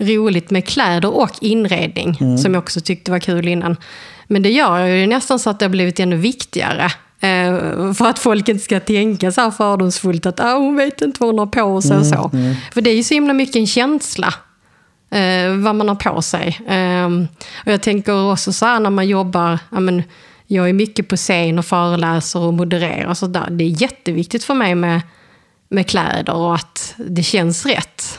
roligt 0.01 0.51
med 0.51 0.67
kläder 0.67 1.15
och 1.15 1.31
inredning, 1.41 2.17
mm. 2.21 2.37
som 2.37 2.53
jag 2.53 2.63
också 2.63 2.81
tyckte 2.81 3.11
var 3.11 3.19
kul 3.19 3.47
innan. 3.47 3.75
Men 4.27 4.43
det 4.43 4.51
gör 4.51 4.85
ju 4.85 5.07
nästan 5.07 5.39
så 5.39 5.49
att 5.49 5.59
det 5.59 5.65
har 5.65 5.69
blivit 5.69 5.99
ännu 5.99 6.15
viktigare. 6.15 6.91
Eh, 7.19 7.93
för 7.93 8.05
att 8.05 8.19
folk 8.19 8.49
inte 8.49 8.63
ska 8.63 8.79
tänka 8.79 9.31
så 9.31 9.41
här 9.41 9.51
fördomsfullt 9.51 10.25
att 10.25 10.39
ah, 10.39 10.53
hon 10.57 10.75
vet 10.75 11.01
inte 11.01 11.17
vad 11.19 11.29
hon 11.29 11.39
har 11.39 11.45
på 11.45 11.81
sig 11.81 11.91
mm, 11.91 12.01
och 12.01 12.07
så. 12.07 12.37
Mm. 12.37 12.55
För 12.73 12.81
det 12.81 12.89
är 12.89 12.95
ju 12.95 13.03
så 13.03 13.13
himla 13.13 13.33
mycket 13.33 13.55
en 13.55 13.67
känsla. 13.67 14.33
Eh, 15.11 15.55
vad 15.55 15.75
man 15.75 15.89
har 15.89 15.95
på 15.95 16.21
sig. 16.21 16.59
Eh, 16.67 17.05
och 17.65 17.71
jag 17.71 17.81
tänker 17.81 18.31
också 18.31 18.53
så 18.53 18.65
här 18.65 18.79
när 18.79 18.89
man 18.89 19.07
jobbar, 19.07 19.59
ja, 19.71 19.79
men, 19.79 20.03
jag 20.47 20.69
är 20.69 20.73
mycket 20.73 21.07
på 21.07 21.15
scen 21.15 21.59
och 21.59 21.65
föreläser 21.65 22.39
och 22.39 22.53
modererar 22.53 23.09
och 23.09 23.17
sådär. 23.17 23.47
Det 23.49 23.63
är 23.63 23.81
jätteviktigt 23.81 24.43
för 24.43 24.53
mig 24.53 24.75
med, 24.75 25.01
med 25.69 25.87
kläder 25.87 26.33
och 26.33 26.55
att 26.55 26.93
det 26.97 27.23
känns 27.23 27.65
rätt. 27.65 28.10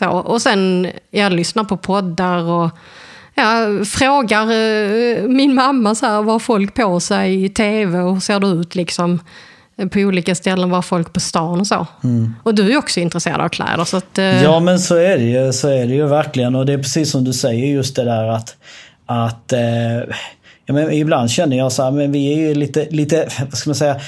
Så, 0.00 0.08
och 0.10 0.42
sen, 0.42 0.90
jag 1.10 1.32
lyssnar 1.32 1.64
på 1.64 1.76
poddar 1.76 2.42
och 2.42 2.70
ja, 3.34 3.84
frågar 3.84 4.42
eh, 4.42 5.22
min 5.22 5.54
mamma 5.54 5.94
så 5.94 6.06
här, 6.06 6.22
vad 6.22 6.42
folk 6.42 6.74
på 6.74 7.00
sig 7.00 7.44
i 7.44 7.48
tv 7.48 7.98
och 7.98 8.12
hur 8.12 8.20
ser 8.20 8.40
det 8.40 8.46
ut 8.46 8.74
liksom 8.74 9.20
på 9.90 9.98
olika 9.98 10.34
ställen, 10.34 10.70
var 10.70 10.82
folk 10.82 11.12
på 11.12 11.20
stan 11.20 11.60
och 11.60 11.66
så. 11.66 11.86
Mm. 12.04 12.34
Och 12.42 12.54
du 12.54 12.72
är 12.72 12.76
också 12.76 13.00
intresserad 13.00 13.40
av 13.40 13.48
kläder. 13.48 13.84
Så 13.84 13.96
att, 13.96 14.18
eh... 14.18 14.42
Ja 14.42 14.60
men 14.60 14.80
så 14.80 14.96
är, 14.96 15.18
det 15.18 15.24
ju, 15.24 15.52
så 15.52 15.68
är 15.68 15.86
det 15.86 15.94
ju 15.94 16.06
verkligen. 16.06 16.54
Och 16.54 16.66
det 16.66 16.72
är 16.72 16.78
precis 16.78 17.10
som 17.10 17.24
du 17.24 17.32
säger 17.32 17.66
just 17.66 17.96
det 17.96 18.04
där 18.04 18.28
att, 18.28 18.56
att 19.06 19.52
eh, 19.52 20.16
ja, 20.70 20.74
men 20.74 20.92
ibland 20.92 21.30
känner 21.30 21.56
jag 21.56 21.72
så 21.72 21.82
här, 21.82 21.90
men 21.90 22.12
vi 22.12 22.32
är 22.32 22.36
ju 22.36 22.54
lite, 22.54 22.86
lite, 22.90 23.28
vad 23.50 23.58
ska 23.58 23.70
man 23.70 23.74
säga, 23.74 24.00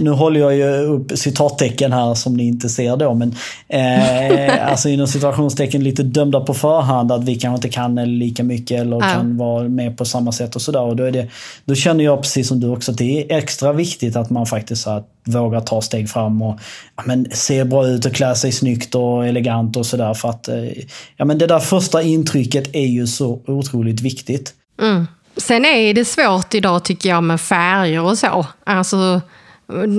nu 0.00 0.10
håller 0.10 0.40
jag 0.40 0.54
ju 0.54 0.64
upp 0.64 1.18
citattecken 1.18 1.92
här 1.92 2.14
som 2.14 2.34
ni 2.34 2.46
inte 2.46 2.68
ser 2.68 2.96
då, 2.96 3.14
men 3.14 3.34
eh, 3.68 4.70
alltså 4.70 4.88
inom 4.88 5.06
situationstecken 5.06 5.84
lite 5.84 6.02
dömda 6.02 6.40
på 6.40 6.54
förhand 6.54 7.12
att 7.12 7.24
vi 7.24 7.34
kanske 7.34 7.56
inte 7.56 7.68
kan 7.68 8.18
lika 8.18 8.44
mycket 8.44 8.80
eller 8.80 8.96
ja. 8.96 9.00
kan 9.00 9.36
vara 9.36 9.68
med 9.68 9.98
på 9.98 10.04
samma 10.04 10.32
sätt 10.32 10.56
och 10.56 10.62
sådär. 10.62 10.94
Då, 10.94 11.04
är 11.04 11.10
det, 11.10 11.26
då 11.64 11.74
känner 11.74 12.04
jag 12.04 12.22
precis 12.22 12.48
som 12.48 12.60
du 12.60 12.68
också 12.68 12.92
att 12.92 12.98
det 12.98 13.32
är 13.32 13.38
extra 13.38 13.72
viktigt 13.72 14.16
att 14.16 14.30
man 14.30 14.46
faktiskt 14.46 14.82
så 14.82 14.90
här, 14.90 15.02
vågar 15.26 15.60
ta 15.60 15.82
steg 15.82 16.10
fram 16.10 16.42
och 16.42 16.58
ja, 16.96 17.02
men, 17.06 17.26
se 17.32 17.64
bra 17.64 17.86
ut 17.86 18.06
och 18.06 18.12
klä 18.12 18.34
sig 18.34 18.52
snyggt 18.52 18.94
och 18.94 19.26
elegant 19.26 19.76
och 19.76 19.86
sådär. 19.86 20.14
För 20.14 20.28
att 20.28 20.48
eh, 20.48 20.72
ja, 21.16 21.24
men 21.24 21.38
det 21.38 21.46
där 21.46 21.58
första 21.58 22.02
intrycket 22.02 22.74
är 22.74 22.86
ju 22.86 23.06
så 23.06 23.40
otroligt 23.46 24.00
viktigt. 24.00 24.54
Mm. 24.82 25.06
Sen 25.38 25.64
är 25.64 25.94
det 25.94 26.04
svårt 26.04 26.54
idag 26.54 26.84
tycker 26.84 27.08
jag 27.08 27.22
med 27.22 27.40
färger 27.40 28.02
och 28.02 28.18
så. 28.18 28.46
Alltså, 28.64 29.20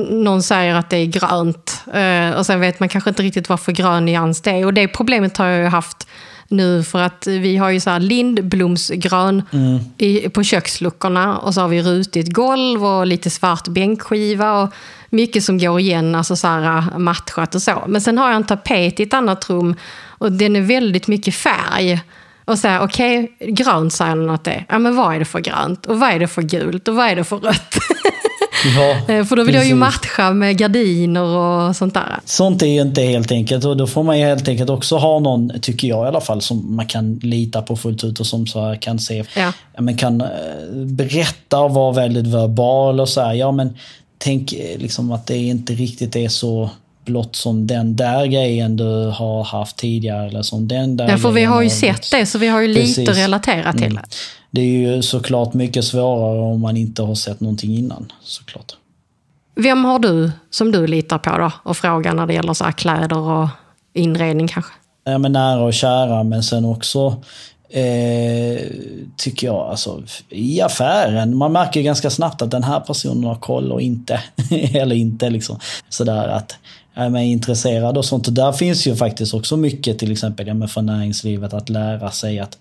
någon 0.09 0.43
säger 0.43 0.75
att 0.75 0.89
det 0.89 0.97
är 0.97 1.05
grönt 1.05 1.83
eh, 1.93 2.37
och 2.37 2.45
sen 2.45 2.59
vet 2.59 2.79
man 2.79 2.89
kanske 2.89 3.09
inte 3.09 3.23
riktigt 3.23 3.49
varför 3.49 3.71
grön 3.71 4.05
nyans 4.05 4.41
det 4.41 4.51
är. 4.51 4.65
Och 4.65 4.73
det 4.73 4.87
problemet 4.87 5.37
har 5.37 5.45
jag 5.45 5.63
ju 5.63 5.69
haft 5.69 6.07
nu 6.47 6.83
för 6.83 7.01
att 7.01 7.27
vi 7.27 7.57
har 7.57 7.69
ju 7.69 7.79
så 7.79 7.89
här 7.89 7.99
lindblomsgrön 7.99 9.43
mm. 9.51 9.79
i, 9.97 10.29
på 10.29 10.43
köksluckorna 10.43 11.37
och 11.37 11.53
så 11.53 11.61
har 11.61 11.67
vi 11.67 11.81
rutigt 11.81 12.33
golv 12.33 12.85
och 12.85 13.07
lite 13.07 13.29
svart 13.29 13.67
bänkskiva 13.67 14.61
och 14.61 14.73
mycket 15.09 15.43
som 15.43 15.57
går 15.57 15.79
igen, 15.79 16.15
alltså 16.15 16.35
så 16.35 16.47
här 16.47 16.77
äh, 16.77 16.97
matchat 16.97 17.55
och 17.55 17.61
så. 17.61 17.83
Men 17.87 18.01
sen 18.01 18.17
har 18.17 18.27
jag 18.27 18.35
en 18.35 18.43
tapet 18.43 18.99
i 18.99 19.03
ett 19.03 19.13
annat 19.13 19.49
rum 19.49 19.75
och 20.07 20.31
den 20.31 20.55
är 20.55 20.61
väldigt 20.61 21.07
mycket 21.07 21.35
färg. 21.35 22.01
Och 22.49 22.59
säga 22.59 22.83
okej, 22.83 23.31
okay, 23.35 23.51
grönt 23.51 23.93
säger 23.93 24.15
någon 24.15 24.29
att 24.29 24.43
det 24.43 24.51
är. 24.51 24.65
Ja, 24.69 24.79
men 24.79 24.95
vad 24.95 25.15
är 25.15 25.19
det 25.19 25.25
för 25.25 25.39
grönt? 25.39 25.85
Och 25.85 25.99
vad 25.99 26.09
är 26.09 26.19
det 26.19 26.27
för 26.27 26.41
gult? 26.41 26.87
Och 26.87 26.95
vad 26.95 27.07
är 27.07 27.15
det 27.15 27.23
för 27.23 27.37
rött? 27.37 27.75
Ja, 28.75 28.91
eh, 29.13 29.25
för 29.25 29.35
då 29.35 29.43
vill 29.43 29.53
precis. 29.53 29.55
jag 29.55 29.65
ju 29.65 29.75
matcha 29.75 30.33
med 30.33 30.57
gardiner 30.57 31.23
och 31.23 31.75
sånt 31.75 31.93
där. 31.93 32.19
Sånt 32.25 32.61
är 32.61 32.67
ju 32.67 32.81
inte 32.81 33.01
helt 33.01 33.31
enkelt 33.31 33.65
och 33.65 33.77
då 33.77 33.87
får 33.87 34.03
man 34.03 34.19
ju 34.19 34.25
helt 34.25 34.47
enkelt 34.47 34.69
också 34.69 34.97
ha 34.97 35.19
någon, 35.19 35.59
tycker 35.61 35.87
jag 35.87 36.05
i 36.05 36.07
alla 36.07 36.21
fall, 36.21 36.41
som 36.41 36.75
man 36.75 36.85
kan 36.85 37.15
lita 37.15 37.61
på 37.61 37.75
fullt 37.75 38.03
ut 38.03 38.19
och 38.19 38.25
som 38.25 38.47
så 38.47 38.75
kan 38.81 38.99
se, 38.99 39.23
ja. 39.35 39.53
men 39.77 39.97
kan 39.97 40.21
eh, 40.21 40.27
berätta 40.73 41.59
och 41.59 41.73
vara 41.73 41.91
väldigt 41.91 42.27
verbal 42.27 42.99
och 42.99 43.09
så 43.09 43.21
här, 43.21 43.33
ja 43.33 43.51
men 43.51 43.77
tänk 44.17 44.53
eh, 44.53 44.77
liksom 44.77 45.11
att 45.11 45.27
det 45.27 45.37
inte 45.37 45.73
riktigt 45.73 46.15
är 46.15 46.29
så 46.29 46.69
blott 47.09 47.35
som 47.35 47.67
den 47.67 47.95
där 47.95 48.25
grejen 48.25 48.75
du 48.75 49.09
har 49.09 49.43
haft 49.43 49.77
tidigare. 49.77 50.27
Eller 50.27 50.41
som 50.41 50.67
den 50.67 50.97
där 50.97 51.09
ja, 51.09 51.17
för 51.17 51.31
vi 51.31 51.43
har 51.43 51.61
ju 51.61 51.69
sett 51.69 52.11
det, 52.11 52.25
så 52.25 52.37
vi 52.37 52.47
har 52.47 52.61
ju 52.61 52.73
Precis. 52.75 52.97
lite 52.97 53.11
relaterat 53.11 53.77
till 53.77 53.85
mm. 53.85 53.95
det. 53.95 54.15
Det 54.51 54.61
är 54.61 54.95
ju 54.95 55.01
såklart 55.01 55.53
mycket 55.53 55.85
svårare 55.85 56.39
om 56.39 56.61
man 56.61 56.77
inte 56.77 57.01
har 57.01 57.15
sett 57.15 57.39
någonting 57.39 57.77
innan. 57.77 58.11
såklart. 58.21 58.75
Vem 59.55 59.85
har 59.85 59.99
du 59.99 60.31
som 60.49 60.71
du 60.71 60.87
litar 60.87 61.17
på 61.17 61.37
då 61.37 61.51
och 61.63 61.77
frågar 61.77 62.13
när 62.13 62.27
det 62.27 62.33
gäller 62.33 62.53
så 62.53 62.63
kläder 62.63 63.17
och 63.17 63.47
inredning 63.93 64.47
kanske? 64.47 64.71
Ja, 65.03 65.17
men 65.17 65.31
nära 65.31 65.61
och 65.61 65.73
kära, 65.73 66.23
men 66.23 66.43
sen 66.43 66.65
också 66.65 67.21
Eh, 67.71 68.61
tycker 69.17 69.47
jag, 69.47 69.69
alltså 69.69 70.03
i 70.29 70.61
affären. 70.61 71.37
Man 71.37 71.51
märker 71.51 71.81
ganska 71.81 72.09
snabbt 72.09 72.41
att 72.41 72.51
den 72.51 72.63
här 72.63 72.79
personen 72.79 73.23
har 73.23 73.35
koll 73.35 73.71
och 73.71 73.81
inte. 73.81 74.23
eller 74.73 74.95
inte 74.95 75.29
liksom. 75.29 75.59
Sådär 75.89 76.27
att 76.27 76.55
är 76.99 77.09
man 77.09 77.21
intresserad 77.21 77.97
och 77.97 78.05
sånt. 78.05 78.27
Och 78.27 78.33
där 78.33 78.51
finns 78.51 78.87
ju 78.87 78.95
faktiskt 78.95 79.33
också 79.33 79.57
mycket 79.57 79.99
till 79.99 80.11
exempel 80.11 80.47
ja, 80.47 80.67
för 80.67 80.81
näringslivet 80.81 81.53
att 81.53 81.69
lära 81.69 82.11
sig 82.11 82.39
att 82.39 82.57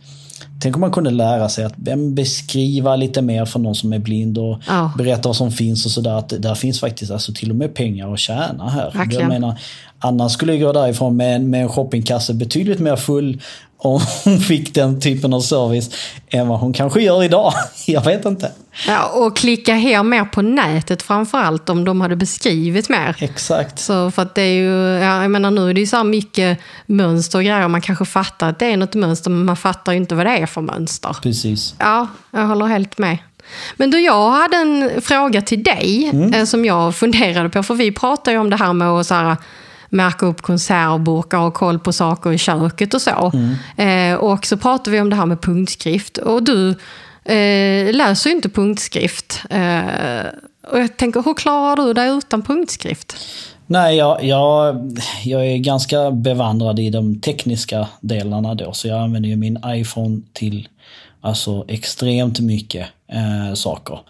Tänk 0.60 0.76
om 0.76 0.80
man 0.80 0.90
kunde 0.90 1.10
lära 1.10 1.48
sig 1.48 1.64
att 1.64 1.76
beskriva 2.14 2.96
lite 2.96 3.22
mer 3.22 3.44
för 3.44 3.58
någon 3.58 3.74
som 3.74 3.92
är 3.92 3.98
blind 3.98 4.38
och 4.38 4.58
ja. 4.66 4.92
berätta 4.98 5.28
vad 5.28 5.36
som 5.36 5.50
finns 5.50 5.86
och 5.86 5.90
sådär. 5.90 6.18
Att 6.18 6.28
där 6.28 6.54
finns 6.54 6.80
faktiskt 6.80 7.12
alltså 7.12 7.32
till 7.32 7.50
och 7.50 7.56
med 7.56 7.74
pengar 7.74 8.12
att 8.12 8.18
tjäna 8.18 8.70
här. 8.70 8.90
Verkligen. 8.94 9.20
Jag 9.20 9.28
menar, 9.28 9.58
Anna 10.00 10.28
skulle 10.28 10.58
gå 10.58 10.72
därifrån 10.72 11.16
med, 11.16 11.40
med 11.40 11.62
en 11.62 11.68
shoppingkasse 11.68 12.34
betydligt 12.34 12.78
mer 12.78 12.96
full 12.96 13.42
om 13.78 14.00
hon 14.24 14.38
fick 14.48 14.74
den 14.74 15.00
typen 15.00 15.32
av 15.32 15.40
service 15.40 15.90
än 16.28 16.48
vad 16.48 16.58
hon 16.58 16.72
kanske 16.72 17.00
gör 17.00 17.24
idag. 17.24 17.52
Jag 17.86 18.04
vet 18.04 18.24
inte. 18.24 18.52
Ja, 18.86 19.06
och 19.06 19.36
klicka 19.36 19.74
hem 19.74 20.08
mer 20.08 20.24
på 20.24 20.42
nätet 20.42 21.02
framförallt 21.02 21.68
om 21.68 21.84
de 21.84 22.00
hade 22.00 22.16
beskrivit 22.16 22.88
mer. 22.88 23.16
Exakt. 23.18 23.78
Så 23.78 24.10
för 24.10 24.22
att 24.22 24.34
det 24.34 24.42
är 24.42 24.54
ju, 24.54 25.04
ja, 25.04 25.22
jag 25.22 25.30
menar 25.30 25.50
nu 25.50 25.70
är 25.70 25.74
det 25.74 25.80
ju 25.80 25.86
så 25.86 26.04
mycket 26.04 26.58
mönster 26.86 27.38
och 27.38 27.44
grejer. 27.44 27.68
Man 27.68 27.80
kanske 27.80 28.04
fattar 28.04 28.48
att 28.48 28.58
det 28.58 28.66
är 28.66 28.76
något 28.76 28.94
mönster 28.94 29.30
men 29.30 29.44
man 29.44 29.56
fattar 29.56 29.92
ju 29.92 29.98
inte 29.98 30.14
vad 30.14 30.26
det 30.26 30.38
är 30.38 30.46
för 30.46 30.60
mönster. 30.60 31.16
Precis. 31.22 31.74
Ja, 31.78 32.06
jag 32.30 32.46
håller 32.46 32.66
helt 32.66 32.98
med. 32.98 33.18
Men 33.76 33.90
du, 33.90 34.00
jag 34.00 34.30
hade 34.30 34.56
en 34.56 34.90
fråga 35.02 35.42
till 35.42 35.62
dig 35.62 36.10
mm. 36.12 36.34
Eh, 36.34 36.44
som 36.44 36.64
jag 36.64 36.94
funderade 36.94 37.48
på. 37.48 37.62
För 37.62 37.74
vi 37.74 37.92
pratar 37.92 38.32
ju 38.32 38.38
om 38.38 38.50
det 38.50 38.56
här 38.56 38.72
med 38.72 38.88
att 38.88 39.06
så 39.06 39.14
här, 39.14 39.36
märka 39.88 40.26
upp 40.26 40.42
konservburkar 40.42 41.38
och 41.38 41.54
koll 41.54 41.78
på 41.78 41.92
saker 41.92 42.32
i 42.32 42.38
köket 42.38 42.94
och 42.94 43.02
så. 43.02 43.32
Mm. 43.34 44.12
Eh, 44.12 44.18
och 44.18 44.46
så 44.46 44.56
pratar 44.56 44.92
vi 44.92 45.00
om 45.00 45.10
det 45.10 45.16
här 45.16 45.26
med 45.26 45.40
punktskrift. 45.40 46.18
Och 46.18 46.42
du 46.42 46.70
eh, 47.24 47.94
läser 47.94 48.30
ju 48.30 48.36
inte 48.36 48.48
punktskrift. 48.48 49.42
Eh, 49.50 49.80
och 50.70 50.78
jag 50.78 50.96
tänker, 50.96 51.22
hur 51.22 51.34
klarar 51.34 51.76
du 51.76 51.92
dig 51.92 52.08
utan 52.08 52.42
punktskrift? 52.42 53.16
Nej, 53.66 53.96
jag, 53.96 54.24
jag, 54.24 54.76
jag 55.24 55.46
är 55.46 55.56
ganska 55.56 56.10
bevandrad 56.10 56.78
i 56.78 56.90
de 56.90 57.20
tekniska 57.20 57.88
delarna 58.00 58.54
då. 58.54 58.72
Så 58.72 58.88
jag 58.88 58.98
använder 58.98 59.28
ju 59.28 59.36
min 59.36 59.58
iPhone 59.66 60.20
till 60.32 60.68
alltså 61.20 61.64
extremt 61.68 62.40
mycket 62.40 62.86
eh, 63.12 63.54
saker. 63.54 64.00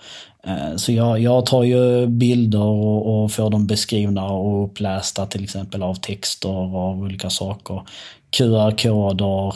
Eh, 0.48 0.76
så 0.76 0.92
jag, 0.92 1.20
jag 1.20 1.46
tar 1.46 1.62
ju 1.62 2.06
bilder 2.06 2.62
och, 2.62 3.24
och, 3.24 3.32
får 3.32 3.50
dem 3.50 3.66
beskrivna 3.66 4.26
och 4.26 4.64
upplästa 4.64 5.26
till 5.26 5.44
exempel 5.44 5.82
av 5.82 5.94
texter 5.94 6.48
av 6.48 7.00
olika 7.00 7.30
saker. 7.30 7.82
QR-koder, 8.30 9.54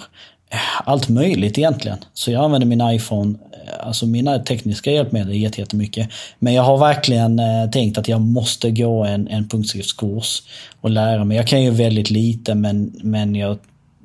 eh, 0.51 0.59
allt 0.85 1.09
möjligt 1.09 1.59
egentligen. 1.59 1.99
Så 2.15 2.31
jag 2.31 2.45
använder 2.45 2.67
min 2.67 2.91
iPhone, 2.91 3.39
eh, 3.53 3.87
alltså 3.87 4.07
mina 4.07 4.39
tekniska 4.39 4.91
hjälpmedel 4.91 5.35
jättemycket. 5.35 6.09
Men 6.39 6.55
jag 6.55 6.63
har 6.63 6.79
verkligen 6.79 7.41
tänkt 7.73 7.99
att 7.99 8.09
jag 8.09 8.21
måste 8.21 8.71
gå 8.71 9.05
en, 9.05 9.29
en 9.29 9.49
punktskriftskurs 9.49 10.43
och 10.81 10.91
lära 10.91 11.25
mig. 11.25 11.37
Jag 11.37 11.47
kan 11.47 11.63
ju 11.63 11.71
väldigt 11.71 12.11
lite 12.11 12.55
men, 12.55 13.01
men 13.03 13.35
jag 13.35 13.59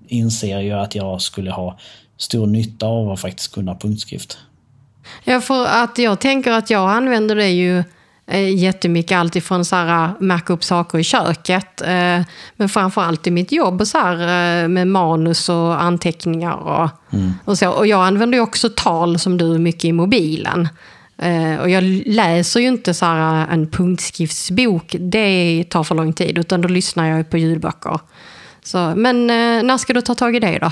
inser 0.08 0.60
ju 0.60 0.72
att 0.72 0.96
jag 0.96 1.22
skulle 1.22 1.51
ha 1.51 1.77
stor 2.17 2.48
nytta 2.48 2.86
av 2.86 3.12
att 3.12 3.20
faktiskt 3.20 3.51
kunna 3.51 3.75
punktskrift. 3.75 4.38
Ja, 5.24 5.42
för 5.42 5.66
att 5.66 5.98
jag 5.98 6.20
tänker 6.20 6.52
att 6.52 6.70
jag 6.70 6.90
använder 6.90 7.36
det 7.36 7.50
ju 7.50 7.84
eh, 8.28 8.56
jättemycket 8.56 9.18
alltifrån 9.18 9.66
så 9.66 9.76
här, 9.76 10.06
äh, 10.06 10.12
märka 10.20 10.54
upp 10.54 10.64
saker 10.64 11.00
i 11.00 11.04
köket. 11.04 11.82
Eh, 11.82 12.22
men 12.56 12.70
framförallt 12.70 13.28
i 13.28 13.32
mitt 13.32 13.52
jobb 13.52 13.82
och 13.82 13.88
så 13.88 13.98
här, 13.98 14.14
eh, 14.64 14.68
med 14.68 14.88
manus 14.88 15.50
och 15.50 15.82
anteckningar 15.82 16.56
och, 16.56 16.90
mm. 17.14 17.34
och 17.46 17.58
så. 17.58 17.70
Och 17.70 17.88
jag 17.88 18.06
använder 18.08 18.40
också 18.40 18.70
tal 18.76 19.20
som 19.20 19.38
du 19.38 19.58
mycket 19.58 19.86
i 19.86 19.92
mobilen. 19.92 20.70
Och 21.62 21.70
jag 21.70 21.84
läser 22.06 22.60
ju 22.60 22.68
inte 22.68 22.94
så 22.94 23.06
här, 23.06 23.48
en 23.52 23.70
punktskriftsbok, 23.70 24.96
det 25.00 25.64
tar 25.70 25.84
för 25.84 25.96
lång 25.96 26.14
tid, 26.14 26.38
utan 26.38 26.62
då 26.62 26.68
lyssnar 26.68 27.10
jag 27.10 27.30
på 27.30 27.38
ljudböcker. 27.38 28.00
Så, 28.68 28.94
men 28.96 29.30
eh, 29.30 29.64
när 29.64 29.78
ska 29.78 29.94
du 29.94 30.02
ta 30.02 30.16
tag 30.16 30.36
i 30.36 30.40
det 30.40 30.60
då? 30.60 30.72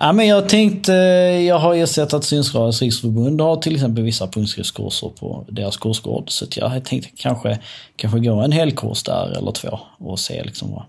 Ja, 0.00 0.12
men 0.12 0.26
jag 0.26 0.48
tänkte, 0.48 0.94
eh, 0.94 1.46
jag 1.46 1.58
har 1.58 1.74
ju 1.74 1.86
sett 1.86 2.14
att 2.14 2.24
Synskadades 2.24 2.82
riksförbund 2.82 3.40
har 3.40 3.56
till 3.56 3.74
exempel 3.74 4.04
vissa 4.04 4.26
punktskriftskurser 4.26 5.08
på 5.08 5.44
deras 5.48 5.76
kursgård. 5.76 6.30
Så 6.30 6.46
jag 6.50 6.84
tänkte 6.84 7.10
kanske, 7.16 7.58
kanske 7.96 8.20
gå 8.20 8.40
en 8.40 8.52
hel 8.52 8.72
kurs 8.72 9.02
där 9.02 9.38
eller 9.38 9.52
två 9.52 9.78
och 9.98 10.18
se 10.18 10.44
liksom 10.44 10.72
vad, 10.72 10.84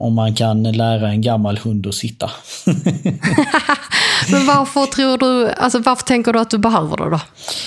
om 0.00 0.14
man 0.14 0.34
kan 0.34 0.62
lära 0.62 1.08
en 1.08 1.20
gammal 1.20 1.58
hund 1.58 1.86
att 1.86 1.94
sitta. 1.94 2.30
men 4.30 4.46
varför 4.46 4.86
tror 4.86 5.18
du, 5.18 5.50
alltså 5.50 5.78
varför 5.78 6.04
tänker 6.04 6.32
du 6.32 6.40
att 6.40 6.50
du 6.50 6.58
behöver 6.58 6.96
det 6.96 7.10
då? 7.10 7.20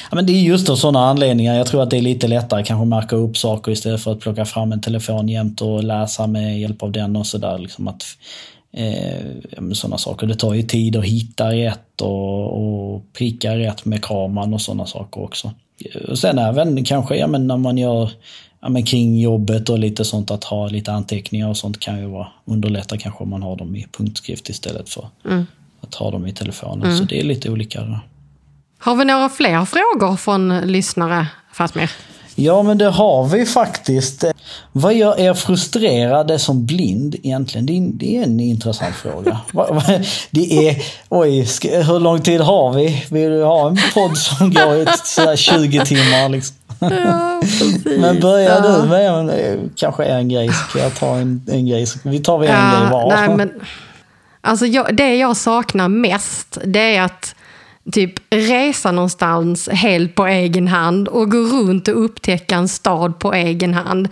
Ja, 0.10 0.16
men 0.16 0.26
det 0.26 0.34
är 0.34 0.42
just 0.42 0.70
av 0.70 0.76
sådana 0.76 1.10
anledningar. 1.10 1.56
Jag 1.56 1.68
tror 1.68 1.84
att 1.84 1.90
det 1.90 1.98
är 1.98 2.02
lite 2.02 2.28
lättare 2.28 2.64
kanske 2.64 2.86
märka 2.86 3.16
upp 3.16 3.38
saker 3.38 3.72
istället 3.72 4.04
för 4.04 4.12
att 4.12 4.20
plocka 4.20 4.46
fram 4.46 4.72
en 4.72 4.82
telefon 4.82 5.30
jämt 5.30 5.62
och 5.62 5.84
läsa 5.84 6.28
med 6.28 6.60
hjälp 6.60 6.84
av 6.84 6.92
den 6.92 7.16
och 7.16 7.28
sådär. 7.28 7.58
Liksom 7.58 7.88
eh, 8.74 9.74
sådana 9.74 9.98
saker. 9.98 10.28
Det 10.28 10.36
tar 10.36 10.54
ju 10.54 10.64
tid 10.64 10.96
att 10.96 11.06
hitta 11.06 11.52
rätt 11.52 12.02
och, 12.02 12.94
och 12.94 13.14
pricka 13.14 13.58
rätt 13.58 13.86
med 13.86 14.04
kameran 14.04 14.54
och 14.54 14.62
sådana 14.62 14.86
saker 14.86 15.24
också. 15.24 15.52
Och 16.10 16.20
sen 16.20 16.38
även 16.38 16.86
kanske 16.86 17.16
ja, 17.16 17.28
men 17.28 17.48
när 17.48 17.58
man 17.58 17.78
gör 17.78 18.12
ja, 18.64 18.70
men 18.70 18.86
kring 18.86 19.20
jobbet 19.20 19.70
och 19.70 19.80
lite 19.80 20.06
sånt 20.06 20.32
att 20.32 20.44
ha 20.44 20.68
lite 20.68 20.92
anteckningar 20.92 21.50
och 21.50 21.58
sånt 21.58 21.80
kan 21.80 22.00
ju 22.00 22.06
vara 22.06 22.28
underlätta 22.46 22.98
kanske 22.98 23.24
om 23.24 23.30
man 23.30 23.44
har 23.44 23.56
dem 23.56 23.76
i 23.76 23.88
punktskrift 23.98 24.50
istället 24.50 24.90
för 24.90 25.08
mm. 25.26 25.46
att 25.82 25.96
ha 25.96 26.12
dem 26.12 26.28
i 26.28 26.34
telefonen. 26.34 26.86
Mm. 26.86 26.98
Så 26.98 27.04
det 27.04 27.20
är 27.20 27.24
lite 27.24 27.50
olika. 27.50 28.00
Har 28.78 28.96
vi 28.96 29.06
några 29.06 29.30
fler 29.30 29.66
frågor 29.66 30.16
från 30.16 30.60
lyssnare, 30.60 31.28
Fatmir? 31.54 31.92
Ja, 32.36 32.64
men 32.64 32.78
det 32.78 32.90
har 32.90 33.28
vi 33.28 33.46
faktiskt. 33.46 34.24
Vad 34.72 34.94
gör 34.94 35.20
er 35.20 35.34
frustrerade 35.34 36.40
som 36.40 36.66
blind 36.66 37.16
egentligen? 37.16 37.66
Det 37.66 37.78
är, 37.78 37.82
det 37.82 38.18
är 38.18 38.24
en 38.24 38.40
intressant 38.40 38.96
fråga. 38.96 39.40
det 40.32 40.68
är, 40.68 40.84
oj, 41.10 41.46
ska, 41.46 41.82
hur 41.82 42.00
lång 42.00 42.22
tid 42.22 42.42
har 42.42 42.74
vi? 42.74 43.06
Vill 43.10 43.30
du 43.30 43.44
ha 43.44 43.70
en 43.70 43.78
podd 43.94 44.18
som 44.18 44.54
går 44.54 44.76
i 44.76 44.86
sådär 45.04 45.36
20 45.36 45.86
timmar? 45.86 46.30
Liksom? 46.30 46.56
Ja, 46.92 47.42
men 47.98 48.20
börjar 48.20 48.64
ja. 48.64 48.82
du 48.82 48.90
med 48.90 49.08
en, 49.08 49.72
kanske 49.76 50.06
en 50.06 50.30
grej 50.30 50.50
så 50.50 50.64
kan 50.74 50.82
jag 50.82 50.96
ta 50.96 51.16
en, 51.16 51.42
en 51.48 51.68
grej. 51.68 51.86
Så 51.86 52.00
vi 52.04 52.20
tar 52.20 52.44
en 52.44 52.52
ja, 52.52 52.80
grej 52.80 52.92
var. 52.92 53.10
Nej, 53.10 53.38
men, 53.38 53.52
alltså 54.42 54.66
jag, 54.66 54.96
det 54.96 55.16
jag 55.16 55.38
saknar 55.38 55.88
mest 55.88 56.58
det 56.64 56.96
är 56.96 57.02
att 57.02 57.36
typ 57.92 58.14
resa 58.30 58.92
någonstans 58.92 59.70
helt 59.70 60.16
på 60.16 60.26
egen 60.26 60.68
hand 60.68 61.08
och 61.08 61.32
gå 61.32 61.38
runt 61.38 61.88
och 61.88 62.06
upptäcka 62.06 62.56
en 62.56 62.68
stad 62.68 63.20
på 63.20 63.34
egen 63.34 63.74
hand. 63.74 64.10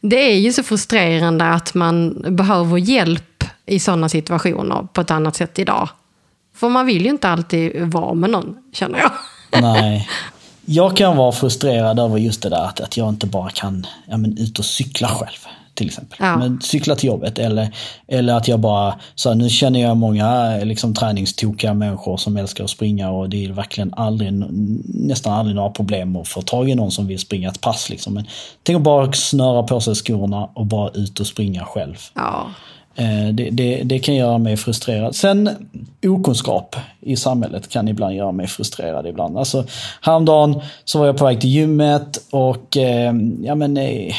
Det 0.00 0.32
är 0.32 0.36
ju 0.36 0.52
så 0.52 0.62
frustrerande 0.62 1.44
att 1.44 1.74
man 1.74 2.24
behöver 2.36 2.78
hjälp 2.78 3.44
i 3.66 3.78
sådana 3.78 4.08
situationer 4.08 4.86
på 4.92 5.00
ett 5.00 5.10
annat 5.10 5.36
sätt 5.36 5.58
idag. 5.58 5.88
För 6.56 6.68
man 6.68 6.86
vill 6.86 7.04
ju 7.04 7.10
inte 7.10 7.28
alltid 7.28 7.82
vara 7.82 8.14
med 8.14 8.30
någon, 8.30 8.56
känner 8.72 8.98
jag. 8.98 9.10
Nej. 9.62 10.08
Jag 10.64 10.96
kan 10.96 11.16
vara 11.16 11.32
frustrerad 11.32 11.98
över 11.98 12.18
just 12.18 12.42
det 12.42 12.48
där 12.48 12.64
att, 12.64 12.80
att 12.80 12.96
jag 12.96 13.08
inte 13.08 13.26
bara 13.26 13.50
kan 13.50 13.86
ja, 14.06 14.16
men, 14.16 14.38
ut 14.38 14.58
och 14.58 14.64
cykla 14.64 15.08
själv 15.08 15.46
till 15.74 15.86
exempel. 15.86 16.18
Ja. 16.20 16.36
Men 16.36 16.60
cykla 16.60 16.96
till 16.96 17.08
jobbet 17.08 17.38
eller, 17.38 17.74
eller 18.08 18.34
att 18.34 18.48
jag 18.48 18.60
bara, 18.60 18.94
så 19.14 19.28
här, 19.28 19.36
nu 19.36 19.48
känner 19.48 19.80
jag 19.80 19.96
många 19.96 20.56
liksom, 20.56 20.94
träningstokiga 20.94 21.74
människor 21.74 22.16
som 22.16 22.36
älskar 22.36 22.64
att 22.64 22.70
springa 22.70 23.10
och 23.10 23.28
det 23.28 23.44
är 23.44 23.52
verkligen 23.52 23.94
aldrig, 23.94 24.32
nästan 24.86 25.32
aldrig 25.32 25.56
några 25.56 25.70
problem 25.70 26.16
att 26.16 26.28
få 26.28 26.42
tag 26.42 26.70
i 26.70 26.74
någon 26.74 26.90
som 26.90 27.06
vill 27.06 27.18
springa 27.18 27.48
ett 27.48 27.60
pass. 27.60 27.90
Liksom. 27.90 28.14
Men 28.14 28.26
tänk 28.62 28.76
att 28.76 28.82
bara 28.82 29.12
snöra 29.12 29.62
på 29.62 29.80
sig 29.80 29.94
skorna 29.94 30.48
och 30.54 30.66
bara 30.66 30.90
ut 30.90 31.20
och 31.20 31.26
springa 31.26 31.64
själv. 31.64 31.96
Ja. 32.14 32.46
Eh, 32.94 33.28
det, 33.32 33.50
det, 33.50 33.82
det, 33.84 33.98
kan 33.98 34.14
göra 34.14 34.38
mig 34.38 34.56
frustrerad. 34.56 35.16
Sen 35.16 35.50
okunskap 36.06 36.76
i 37.00 37.16
samhället 37.16 37.68
kan 37.68 37.88
ibland 37.88 38.14
göra 38.14 38.32
mig 38.32 38.46
frustrerad 38.46 39.06
ibland. 39.06 39.38
Alltså, 39.38 39.64
häromdagen 40.00 40.60
så 40.84 40.98
var 40.98 41.06
jag 41.06 41.16
på 41.16 41.24
väg 41.24 41.40
till 41.40 41.50
gymmet 41.50 42.18
och 42.30 42.76
eh, 42.76 43.14
ja 43.42 43.54
men 43.54 43.76
eh, 43.76 44.14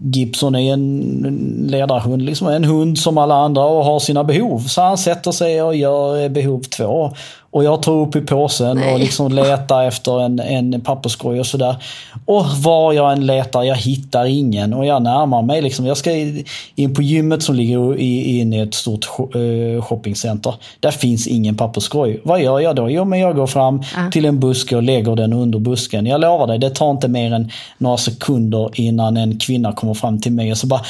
Gibson 0.00 0.54
är 0.54 0.72
en 0.72 1.66
ledarhund, 1.70 2.22
liksom 2.22 2.48
en 2.48 2.64
hund 2.64 2.98
som 2.98 3.18
alla 3.18 3.34
andra 3.34 3.64
och 3.64 3.84
har 3.84 4.00
sina 4.00 4.24
behov. 4.24 4.58
Så 4.58 4.82
han 4.82 4.98
sätter 4.98 5.30
sig 5.30 5.62
och 5.62 5.76
gör 5.76 6.22
eh, 6.22 6.28
behov 6.28 6.60
två. 6.60 7.12
Och 7.52 7.64
jag 7.64 7.82
tar 7.82 7.92
upp 7.92 8.16
i 8.16 8.20
påsen 8.20 8.76
Nej. 8.76 8.92
och 8.92 9.00
liksom 9.00 9.32
letar 9.32 9.84
efter 9.84 10.20
en, 10.20 10.40
en 10.40 10.80
papperskorg 10.80 11.40
och 11.40 11.46
sådär. 11.46 11.76
Och 12.24 12.46
var 12.46 12.92
jag 12.92 13.12
än 13.12 13.26
letar, 13.26 13.62
jag 13.62 13.76
hittar 13.76 14.24
ingen 14.24 14.74
och 14.74 14.86
jag 14.86 15.02
närmar 15.02 15.42
mig. 15.42 15.62
Liksom. 15.62 15.86
Jag 15.86 15.96
ska 15.96 16.10
in 16.74 16.94
på 16.94 17.02
gymmet 17.02 17.42
som 17.42 17.54
ligger 17.54 17.98
inne 18.00 18.56
i 18.56 18.60
ett 18.60 18.74
stort 18.74 19.06
eh, 19.18 19.84
shoppingcenter. 19.84 20.54
Där 20.80 20.90
finns 20.90 21.26
ingen 21.26 21.56
papperskorg. 21.56 22.20
Vad 22.24 22.42
gör 22.42 22.60
jag 22.60 22.76
då? 22.76 22.90
Jo, 22.90 23.04
men 23.04 23.20
jag 23.20 23.36
går 23.36 23.46
fram 23.46 23.78
uh. 23.78 24.10
till 24.10 24.24
en 24.24 24.40
buske 24.40 24.76
och 24.76 24.82
lägger 24.82 25.16
den 25.16 25.32
under 25.32 25.58
busken. 25.58 26.06
Jag 26.06 26.20
lovar 26.20 26.46
dig, 26.46 26.58
det 26.58 26.70
tar 26.70 26.90
inte 26.90 27.08
mer 27.08 27.32
än 27.32 27.50
några 27.78 27.96
sekunder 27.96 28.70
innan 28.74 29.16
en 29.16 29.38
kvinna 29.38 29.72
kommer 29.72 29.94
fram 29.94 30.20
till 30.20 30.32
mig 30.32 30.52
och 30.52 30.58
så 30.58 30.66
bara 30.66 30.80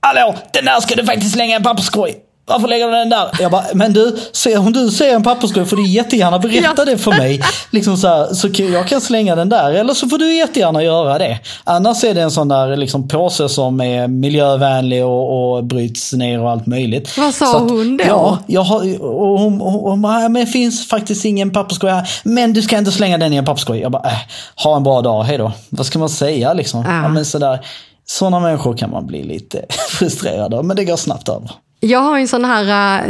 Hallå, 0.00 0.34
den 0.52 0.64
där 0.64 0.80
ska 0.80 0.94
du 0.94 1.04
faktiskt 1.04 1.32
slänga 1.32 1.56
en 1.56 1.62
papperskorg. 1.62 2.14
Varför 2.46 2.68
lägger 2.68 2.86
du 2.86 2.92
den 2.92 3.08
där? 3.08 3.28
Jag 3.40 3.50
bara, 3.50 3.64
men 3.74 3.92
du, 3.92 4.16
om 4.58 4.72
du 4.72 4.90
ser 4.90 5.14
en 5.14 5.22
papperskorg 5.22 5.66
får 5.66 5.76
du 5.76 5.86
jättegärna 5.86 6.38
berätta 6.38 6.84
det 6.84 6.98
för 6.98 7.10
mig. 7.10 7.40
Liksom 7.70 7.96
så, 7.96 8.08
här, 8.08 8.34
så 8.34 8.48
jag 8.62 8.88
kan 8.88 9.00
slänga 9.00 9.36
den 9.36 9.48
där, 9.48 9.72
eller 9.72 9.94
så 9.94 10.08
får 10.08 10.18
du 10.18 10.34
jättegärna 10.34 10.82
göra 10.82 11.18
det. 11.18 11.38
Annars 11.64 12.04
är 12.04 12.14
det 12.14 12.22
en 12.22 12.30
sån 12.30 12.48
där 12.48 12.76
liksom, 12.76 13.08
påse 13.08 13.48
som 13.48 13.80
är 13.80 14.08
miljövänlig 14.08 15.04
och, 15.04 15.56
och 15.56 15.64
bryts 15.64 16.12
ner 16.12 16.40
och 16.40 16.50
allt 16.50 16.66
möjligt. 16.66 17.18
Vad 17.18 17.34
sa 17.34 17.56
att, 17.56 17.70
hon 17.70 17.96
då? 17.96 18.04
Ja, 18.06 18.38
jag 18.46 18.62
har, 18.62 19.02
och 19.02 19.40
hon, 19.40 19.60
hon, 19.60 19.74
hon 19.74 20.00
men 20.32 20.34
det 20.34 20.46
finns 20.46 20.88
faktiskt 20.88 21.24
ingen 21.24 21.50
papperskorg 21.50 21.92
här. 21.92 22.10
Men 22.24 22.52
du 22.52 22.62
ska 22.62 22.78
inte 22.78 22.92
slänga 22.92 23.18
den 23.18 23.32
i 23.32 23.36
en 23.36 23.44
papperskorg. 23.44 23.80
Jag 23.80 23.92
bara, 23.92 24.08
äh, 24.08 24.18
ha 24.64 24.76
en 24.76 24.82
bra 24.82 25.02
dag, 25.02 25.22
hejdå. 25.22 25.52
Vad 25.68 25.86
ska 25.86 25.98
man 25.98 26.08
säga 26.08 26.52
liksom? 26.52 26.84
Ja. 26.88 27.02
Ja, 27.02 27.08
men 27.08 27.24
sådär. 27.24 27.60
Sådana 28.06 28.40
människor 28.40 28.76
kan 28.76 28.90
man 28.90 29.06
bli 29.06 29.22
lite 29.22 29.64
frustrerad 29.90 30.54
av, 30.54 30.64
men 30.64 30.76
det 30.76 30.84
går 30.84 30.96
snabbt 30.96 31.28
över. 31.28 31.50
Jag 31.84 32.00
har 32.00 32.18
en 32.18 32.28
sån 32.28 32.44
här, 32.44 32.62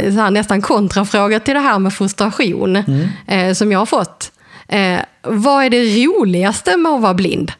eh, 0.03 0.13
så 0.13 0.19
här 0.19 0.31
nästan 0.31 0.61
kontrafråga 0.61 1.39
till 1.39 1.53
det 1.53 1.59
här 1.59 1.79
med 1.79 1.93
frustration 1.93 2.75
mm. 2.75 3.09
eh, 3.27 3.53
som 3.53 3.71
jag 3.71 3.79
har 3.79 3.85
fått. 3.85 4.31
Eh, 4.67 4.99
vad 5.21 5.65
är 5.65 5.69
det 5.69 6.05
roligaste 6.05 6.77
med 6.77 6.91
att 6.91 7.01
vara 7.01 7.13
blind? 7.13 7.51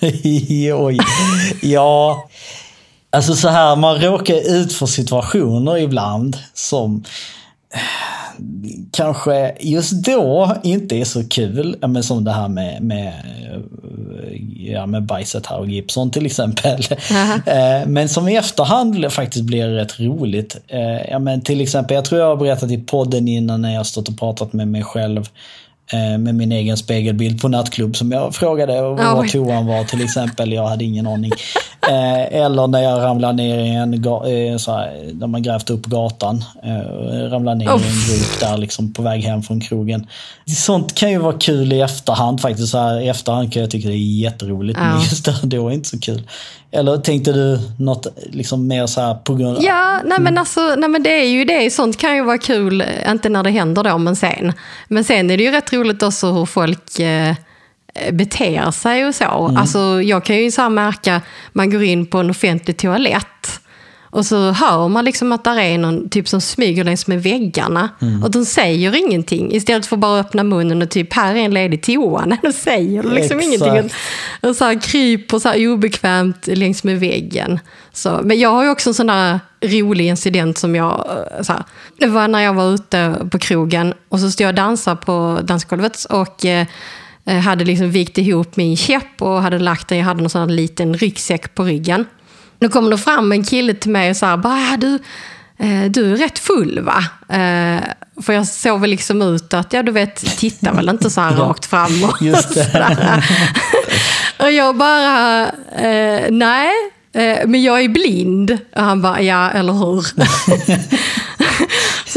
Oj. 0.74 0.98
Ja, 1.62 2.28
alltså 3.10 3.34
så 3.34 3.48
här, 3.48 3.76
man 3.76 3.98
råkar 4.00 4.54
ut 4.54 4.72
för 4.72 4.86
situationer 4.86 5.78
ibland 5.78 6.36
som 6.54 7.04
kanske 8.92 9.54
just 9.60 9.92
då 9.92 10.56
inte 10.62 10.96
är 10.96 11.04
så 11.04 11.28
kul. 11.28 11.76
Men 11.80 12.02
som 12.02 12.24
det 12.24 12.32
här 12.32 12.48
med, 12.48 12.82
med, 12.82 13.12
ja, 14.56 14.86
med 14.86 15.02
bajset 15.02 15.46
här 15.46 15.58
och 15.58 15.68
Gibson 15.68 16.10
till 16.10 16.26
exempel. 16.26 16.80
Uh-huh. 16.80 17.86
Men 17.86 18.08
som 18.08 18.28
i 18.28 18.36
efterhand 18.36 19.12
faktiskt 19.12 19.44
blir 19.44 19.68
rätt 19.68 20.00
roligt. 20.00 20.56
Eh, 20.68 21.10
ja, 21.10 21.18
men 21.18 21.40
till 21.40 21.60
exempel, 21.60 21.94
jag 21.94 22.04
tror 22.04 22.20
jag 22.20 22.28
har 22.28 22.36
berättat 22.36 22.70
i 22.70 22.78
podden 22.78 23.28
innan 23.28 23.62
när 23.62 23.74
jag 23.74 23.86
stått 23.86 24.08
och 24.08 24.18
pratat 24.18 24.52
med 24.52 24.68
mig 24.68 24.82
själv 24.82 25.28
Eh, 25.92 26.18
med 26.18 26.34
min 26.34 26.52
egen 26.52 26.76
spegelbild 26.76 27.40
på 27.40 27.48
nattklubb 27.48 27.96
som 27.96 28.12
jag 28.12 28.34
frågade 28.34 28.82
var 28.82 29.28
toan 29.28 29.66
var 29.66 29.84
till 29.84 30.04
exempel. 30.04 30.52
Jag 30.52 30.66
hade 30.66 30.84
ingen 30.84 31.06
aning. 31.06 31.32
Eh, 31.88 32.42
eller 32.42 32.66
när 32.66 32.82
jag 32.82 33.02
ramlade 33.02 33.32
ner 33.32 33.58
i 33.58 33.68
en, 33.68 33.94
eh, 33.94 34.00
när 35.12 35.26
man 35.26 35.42
grävt 35.42 35.70
upp 35.70 35.86
gatan. 35.86 36.44
Ramlade 37.30 37.58
ner 37.58 37.68
oh. 37.68 37.82
i 37.82 37.88
en 37.88 38.18
grop 38.18 38.40
där 38.40 38.58
liksom 38.58 38.92
på 38.92 39.02
väg 39.02 39.22
hem 39.22 39.42
från 39.42 39.60
krogen. 39.60 40.06
Sånt 40.46 40.94
kan 40.94 41.10
ju 41.10 41.18
vara 41.18 41.38
kul 41.38 41.72
i 41.72 41.80
efterhand 41.80 42.40
faktiskt. 42.40 42.68
Så 42.68 42.78
här, 42.78 43.00
I 43.00 43.08
efterhand 43.08 43.52
kan 43.52 43.62
jag 43.62 43.70
tycka 43.70 43.88
det 43.88 43.94
är 43.94 44.20
jätteroligt. 44.20 44.78
Ja. 44.78 44.84
Men 44.84 45.00
just 45.00 45.28
då 45.42 45.68
är 45.68 45.72
inte 45.72 45.88
så 45.88 46.00
kul. 46.00 46.22
Eller 46.72 46.96
tänkte 46.96 47.32
du 47.32 47.58
något 47.78 48.06
liksom 48.30 48.66
mer 48.66 48.86
så 48.86 49.00
här 49.00 49.14
på 49.14 49.34
grund 49.34 49.56
av... 49.56 49.64
Ja, 49.64 50.00
nej 50.04 50.20
men 50.20 50.38
alltså, 50.38 50.74
nej 50.78 50.88
men 50.88 51.02
det 51.02 51.20
är 51.20 51.28
ju 51.28 51.44
det. 51.44 51.70
Sånt 51.70 51.96
kan 51.96 52.16
ju 52.16 52.24
vara 52.24 52.38
kul, 52.38 52.84
inte 53.10 53.28
när 53.28 53.42
det 53.42 53.50
händer 53.50 53.84
då, 53.84 53.98
men 53.98 54.16
sen. 54.16 54.52
Men 54.88 55.04
sen 55.04 55.30
är 55.30 55.36
det 55.36 55.42
ju 55.42 55.50
rätt 55.50 55.72
roligt 55.72 56.02
också 56.02 56.32
hur 56.32 56.46
folk 56.46 56.98
eh, 56.98 57.34
beter 58.12 58.70
sig 58.70 59.06
och 59.06 59.14
så. 59.14 59.46
Mm. 59.46 59.56
Alltså, 59.56 60.02
jag 60.02 60.24
kan 60.24 60.36
ju 60.36 60.50
så 60.50 60.68
märka, 60.68 61.20
man 61.52 61.70
går 61.70 61.82
in 61.82 62.06
på 62.06 62.18
en 62.18 62.30
offentlig 62.30 62.76
toalett 62.76 63.60
och 64.12 64.26
så 64.26 64.50
hör 64.50 64.88
man 64.88 65.04
liksom 65.04 65.32
att 65.32 65.44
där 65.44 65.58
är 65.58 65.78
någon 65.78 66.08
typ 66.08 66.28
som 66.28 66.40
smyger 66.40 66.84
längs 66.84 67.06
med 67.06 67.22
väggarna. 67.22 67.88
Mm. 68.02 68.22
Och 68.22 68.30
de 68.30 68.44
säger 68.44 68.96
ingenting. 68.96 69.52
Istället 69.52 69.86
för 69.86 69.96
att 69.96 70.00
bara 70.00 70.20
öppna 70.20 70.42
munnen 70.42 70.82
och 70.82 70.90
typ, 70.90 71.12
här 71.12 71.34
är 71.34 71.38
en 71.38 71.54
ledig 71.54 71.82
toa. 71.82 72.24
Nej, 72.26 72.38
de 72.42 72.52
säger 72.52 73.02
liksom 73.02 73.38
Exakt. 73.38 73.42
ingenting. 73.42 73.92
Och 74.40 74.56
så 74.56 74.64
här 74.64 74.80
kryper 74.80 75.38
så 75.38 75.48
här 75.48 75.68
obekvämt 75.68 76.46
längs 76.46 76.84
med 76.84 77.00
väggen. 77.00 77.60
Så, 77.92 78.20
men 78.24 78.38
jag 78.38 78.50
har 78.50 78.64
ju 78.64 78.70
också 78.70 78.90
en 78.90 78.94
sån 78.94 79.06
där 79.06 79.40
rolig 79.60 80.06
incident 80.06 80.58
som 80.58 80.74
jag... 80.74 81.06
Eh, 81.36 81.42
så 81.42 81.52
här, 81.52 81.62
det 81.98 82.06
var 82.06 82.28
när 82.28 82.40
jag 82.40 82.54
var 82.54 82.74
ute 82.74 83.26
på 83.30 83.38
krogen 83.38 83.94
och 84.08 84.20
så 84.20 84.30
stod 84.30 84.44
jag 84.44 84.48
och 84.48 84.54
dansade 84.54 84.96
på 84.96 85.40
dansgolvet. 85.42 86.04
Och 86.04 86.44
eh, 86.44 86.66
hade 87.38 87.64
liksom 87.64 87.90
vikt 87.90 88.18
ihop 88.18 88.56
min 88.56 88.76
käpp 88.76 89.22
och 89.22 89.42
hade 89.42 89.58
lagt 89.58 89.88
den, 89.88 89.98
jag 89.98 90.04
hade 90.04 90.20
någon 90.20 90.30
sån 90.30 90.56
liten 90.56 90.94
ryggsäck 90.94 91.54
på 91.54 91.64
ryggen. 91.64 92.04
Nu 92.58 92.68
kommer 92.68 92.90
det 92.90 92.98
fram 92.98 93.32
en 93.32 93.44
kille 93.44 93.74
till 93.74 93.90
mig 93.90 94.10
och 94.10 94.16
sa 94.16 94.36
bara, 94.36 94.76
du, 94.76 94.94
eh, 95.58 95.84
du 95.90 96.12
är 96.12 96.16
rätt 96.16 96.38
full 96.38 96.80
va? 96.80 97.04
Eh, 97.36 97.82
för 98.22 98.32
jag 98.32 98.46
såg 98.46 98.80
väl 98.80 98.90
liksom 98.90 99.22
ut 99.22 99.54
att, 99.54 99.72
ja 99.72 99.82
du 99.82 99.92
vet, 99.92 100.38
titta 100.38 100.72
väl 100.72 100.88
inte 100.88 101.10
så 101.10 101.20
här 101.20 101.36
rakt 101.36 101.66
fram 101.66 102.04
och, 102.04 102.22
Just 102.22 102.54
det. 102.54 103.22
och 104.38 104.50
jag 104.52 104.76
bara, 104.76 105.46
eh, 105.76 106.30
nej, 106.30 106.70
men 107.46 107.62
jag 107.62 107.80
är 107.80 107.88
blind. 107.88 108.58
Och 108.76 108.82
han 108.82 109.02
bara, 109.02 109.22
ja 109.22 109.50
eller 109.50 109.72
hur? 109.72 110.06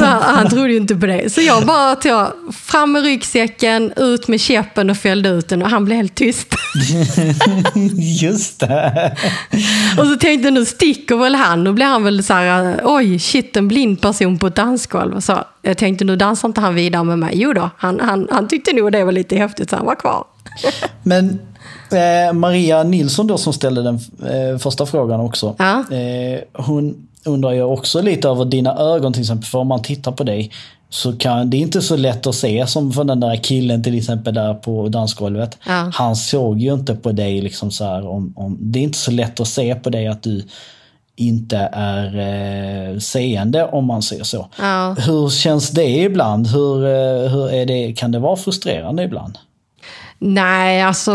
Så 0.03 0.09
han, 0.09 0.35
han 0.35 0.49
trodde 0.49 0.71
ju 0.71 0.77
inte 0.77 0.95
på 0.95 1.05
det. 1.05 1.33
Så 1.33 1.41
jag 1.41 1.65
bara 1.65 1.95
tog 1.95 2.53
fram 2.53 2.91
med 2.91 3.03
ryggsäcken, 3.03 3.93
ut 3.95 4.27
med 4.27 4.39
käppen 4.39 4.89
och 4.89 4.97
fällde 4.97 5.29
ut 5.29 5.49
den 5.49 5.61
och 5.61 5.69
han 5.69 5.85
blev 5.85 5.97
helt 5.97 6.15
tyst. 6.15 6.47
Just 8.21 8.59
det. 8.59 9.17
Och 9.97 10.07
så 10.07 10.15
tänkte 10.15 10.47
jag, 10.47 10.53
nu 10.53 10.65
sticker 10.65 11.15
väl 11.15 11.35
han. 11.35 11.63
Då 11.63 11.73
blir 11.73 11.85
han 11.85 12.03
väl 12.03 12.23
så 12.23 12.33
här, 12.33 12.81
oj, 12.83 13.19
shit, 13.19 13.57
en 13.57 13.67
blind 13.67 14.01
person 14.01 14.39
på 14.39 14.47
ett 14.47 14.55
dansgolv. 14.55 15.19
Så 15.19 15.43
jag 15.61 15.77
tänkte, 15.77 16.05
nu 16.05 16.15
dansar 16.15 16.47
inte 16.47 16.61
han 16.61 16.75
vidare 16.75 17.03
med 17.03 17.19
mig. 17.19 17.31
Jo 17.35 17.53
då, 17.53 17.69
han, 17.77 17.99
han, 17.99 18.27
han 18.31 18.47
tyckte 18.47 18.73
nog 18.73 18.91
det 18.91 19.03
var 19.03 19.11
lite 19.11 19.35
häftigt 19.35 19.69
så 19.69 19.75
han 19.75 19.85
var 19.85 19.95
kvar. 19.95 20.25
Men 21.03 21.39
eh, 21.91 22.33
Maria 22.33 22.83
Nilsson 22.83 23.27
då 23.27 23.37
som 23.37 23.53
ställde 23.53 23.83
den 23.83 23.95
eh, 23.95 24.57
första 24.57 24.85
frågan 24.85 25.19
också. 25.19 25.55
Ja. 25.59 25.95
Eh, 25.95 26.39
hon 26.53 27.07
undrar 27.25 27.51
jag 27.51 27.73
också 27.73 28.01
lite 28.01 28.29
över 28.29 28.45
dina 28.45 28.75
ögon 28.75 29.13
till 29.13 29.21
exempel. 29.21 29.45
För 29.45 29.59
om 29.59 29.67
man 29.67 29.81
tittar 29.81 30.11
på 30.11 30.23
dig 30.23 30.51
så 30.89 31.13
kan 31.17 31.49
det 31.49 31.57
är 31.57 31.61
inte 31.61 31.81
så 31.81 31.95
lätt 31.95 32.27
att 32.27 32.35
se 32.35 32.67
som 32.67 32.91
för 32.91 33.03
den 33.03 33.19
där 33.19 33.35
killen 33.35 33.83
till 33.83 33.97
exempel 33.97 34.33
där 34.33 34.53
på 34.53 34.87
dansgolvet. 34.87 35.57
Ja. 35.67 35.91
Han 35.93 36.15
såg 36.15 36.59
ju 36.59 36.73
inte 36.73 36.95
på 36.95 37.11
dig 37.11 37.41
liksom 37.41 37.71
så 37.71 37.85
här 37.85 38.07
om, 38.07 38.33
om, 38.35 38.57
Det 38.59 38.79
är 38.79 38.83
inte 38.83 38.97
så 38.97 39.11
lätt 39.11 39.39
att 39.39 39.47
se 39.47 39.75
på 39.75 39.89
dig 39.89 40.07
att 40.07 40.23
du 40.23 40.43
inte 41.15 41.69
är 41.73 42.19
eh, 42.93 42.99
seende 42.99 43.65
om 43.65 43.85
man 43.85 44.01
säger 44.01 44.23
så. 44.23 44.47
Ja. 44.59 44.95
Hur 44.99 45.29
känns 45.29 45.69
det 45.69 45.89
ibland? 45.89 46.47
Hur, 46.47 46.85
eh, 46.85 47.31
hur 47.31 47.53
är 47.53 47.65
det, 47.65 47.93
kan 47.93 48.11
det 48.11 48.19
vara 48.19 48.35
frustrerande 48.35 49.03
ibland? 49.03 49.37
Nej, 50.19 50.81
alltså 50.81 51.11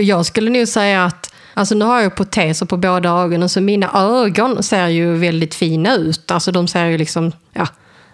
jag 0.00 0.26
skulle 0.26 0.50
nog 0.50 0.68
säga 0.68 1.04
att 1.04 1.33
Alltså 1.54 1.74
nu 1.74 1.84
har 1.84 2.00
jag 2.00 2.16
proteser 2.16 2.66
på 2.66 2.76
båda 2.76 3.08
ögonen 3.08 3.48
så 3.48 3.60
mina 3.60 3.90
ögon 3.94 4.62
ser 4.62 4.88
ju 4.88 5.16
väldigt 5.16 5.54
fina 5.54 5.94
ut. 5.94 6.30
Alltså 6.30 6.52
de 6.52 6.68
ser 6.68 6.86
ju 6.86 6.98
liksom 6.98 7.32
ja, 7.52 7.68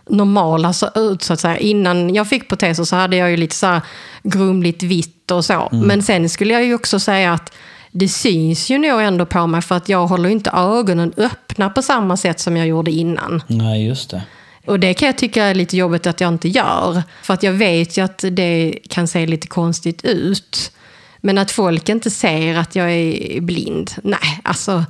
normala 0.09 0.73
så 0.73 0.89
ut 0.95 1.23
så 1.23 1.33
att 1.33 1.41
säga. 1.41 1.59
Innan 1.59 2.15
jag 2.15 2.29
fick 2.29 2.49
proteser 2.49 2.85
så 2.85 2.97
hade 2.97 3.17
jag 3.17 3.31
ju 3.31 3.37
lite 3.37 3.57
så 3.57 3.67
här 3.67 3.81
grumligt 4.23 4.83
vitt 4.83 5.31
och 5.31 5.45
så. 5.45 5.69
Men 5.73 6.03
sen 6.03 6.29
skulle 6.29 6.55
jag 6.55 6.65
ju 6.65 6.75
också 6.75 7.01
säga 7.01 7.33
att 7.33 7.53
det 7.93 8.09
syns 8.09 8.71
ju 8.71 8.79
nog 8.79 9.01
ändå 9.01 9.27
på 9.27 9.47
mig 9.47 9.63
för 9.63 9.75
att 9.75 9.89
jag 9.89 10.07
håller 10.07 10.29
ju 10.29 10.35
inte 10.35 10.51
ögonen 10.51 11.13
öppna 11.17 11.71
på 11.71 11.83
samma 11.83 12.17
sätt 12.17 12.41
som 12.41 12.57
jag 12.57 12.67
gjorde 12.67 12.91
innan. 12.91 13.43
Nej, 13.47 13.87
just 13.87 14.11
det. 14.11 14.23
Och 14.67 14.81
det 14.81 14.95
kan 14.95 15.07
jag 15.07 15.19
tycka 15.19 15.45
är 15.45 15.55
lite 15.55 15.77
jobbigt 15.77 16.07
att 16.07 16.21
jag 16.21 16.29
inte 16.29 16.49
gör. 16.49 17.03
För 17.23 17.35
att 17.35 17.43
jag 17.43 17.53
vet 17.53 17.97
ju 17.97 18.05
att 18.05 18.25
det 18.31 18.79
kan 18.89 19.09
se 19.09 19.27
lite 19.27 19.47
konstigt 19.47 20.05
ut. 20.05 20.73
Men 21.21 21.39
att 21.39 21.51
folk 21.51 21.89
inte 21.89 22.11
ser 22.11 22.57
att 22.57 22.77
jag 22.77 22.93
är 22.93 23.41
blind, 23.41 23.91
nej, 24.03 24.41
alltså 24.45 24.85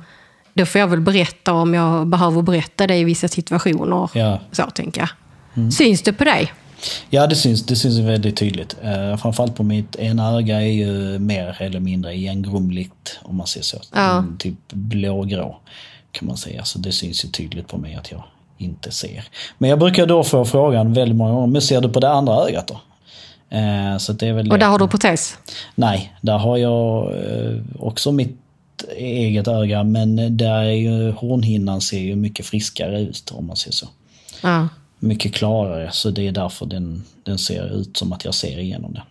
då 0.53 0.65
får 0.65 0.79
jag 0.79 0.87
väl 0.87 1.01
berätta 1.01 1.53
om 1.53 1.73
jag 1.73 2.07
behöver 2.07 2.41
berätta 2.41 2.87
det 2.87 2.95
i 2.97 3.03
vissa 3.03 3.27
situationer. 3.27 4.09
Ja. 4.13 4.39
Så 4.51 4.63
tänker 4.63 5.01
jag. 5.01 5.73
Syns 5.73 6.01
det 6.01 6.13
på 6.13 6.23
dig? 6.23 6.53
Ja, 7.09 7.27
det 7.27 7.35
syns, 7.35 7.65
det 7.65 7.75
syns 7.75 7.99
väldigt 7.99 8.37
tydligt. 8.37 8.75
Eh, 8.83 9.17
framförallt 9.17 9.55
på 9.55 9.63
mitt 9.63 9.95
ena 9.95 10.31
öga 10.31 10.61
är 10.61 10.71
ju 10.71 11.19
mer 11.19 11.57
eller 11.59 11.79
mindre 11.79 12.13
igengrumligt, 12.13 13.19
om 13.21 13.35
man 13.35 13.47
ser 13.47 13.61
så. 13.61 13.81
Ja. 13.93 14.17
Mm, 14.17 14.37
Typ 14.37 14.55
blågrå, 14.73 15.57
kan 16.11 16.27
man 16.27 16.37
säga. 16.37 16.63
Så 16.63 16.79
det 16.79 16.91
syns 16.91 17.25
ju 17.25 17.29
tydligt 17.29 17.67
på 17.67 17.77
mig 17.77 17.95
att 17.95 18.11
jag 18.11 18.23
inte 18.57 18.91
ser. 18.91 19.23
Men 19.57 19.69
jag 19.69 19.79
brukar 19.79 20.05
då 20.05 20.23
få 20.23 20.45
frågan 20.45 20.93
väldigt 20.93 21.17
många 21.17 21.31
gånger, 21.33 21.47
men 21.47 21.61
ser 21.61 21.81
du 21.81 21.89
på 21.89 21.99
det 21.99 22.09
andra 22.09 22.33
ögat 22.33 22.67
då? 22.67 22.81
Eh, 23.51 23.97
så 23.97 24.13
det 24.13 24.27
är 24.27 24.33
väl 24.33 24.51
Och 24.51 24.57
det. 24.59 24.65
där 24.65 24.71
har 24.71 24.79
du 24.79 24.87
protes? 24.87 25.37
Nej, 25.75 26.13
där 26.21 26.37
har 26.37 26.57
jag 26.57 27.11
eh, 27.13 27.55
också 27.79 28.11
mitt 28.11 28.37
eget 28.97 29.47
öga, 29.47 29.83
men 29.83 30.37
där 30.37 30.63
är 30.63 30.71
ju 30.71 31.11
hornhinnan 31.11 31.81
ser 31.81 31.99
ju 31.99 32.15
mycket 32.15 32.45
friskare 32.45 33.01
ut, 33.01 33.31
om 33.31 33.47
man 33.47 33.55
ser 33.55 33.71
så 33.71 33.87
Ja. 34.41 34.67
mycket 34.99 35.33
klarare. 35.33 35.89
Så 35.91 36.09
det 36.09 36.27
är 36.27 36.31
därför 36.31 36.65
den, 36.65 37.03
den 37.23 37.37
ser 37.37 37.79
ut 37.81 37.97
som 37.97 38.13
att 38.13 38.25
jag 38.25 38.33
ser 38.33 38.59
igenom 38.59 38.93
den. 38.93 39.03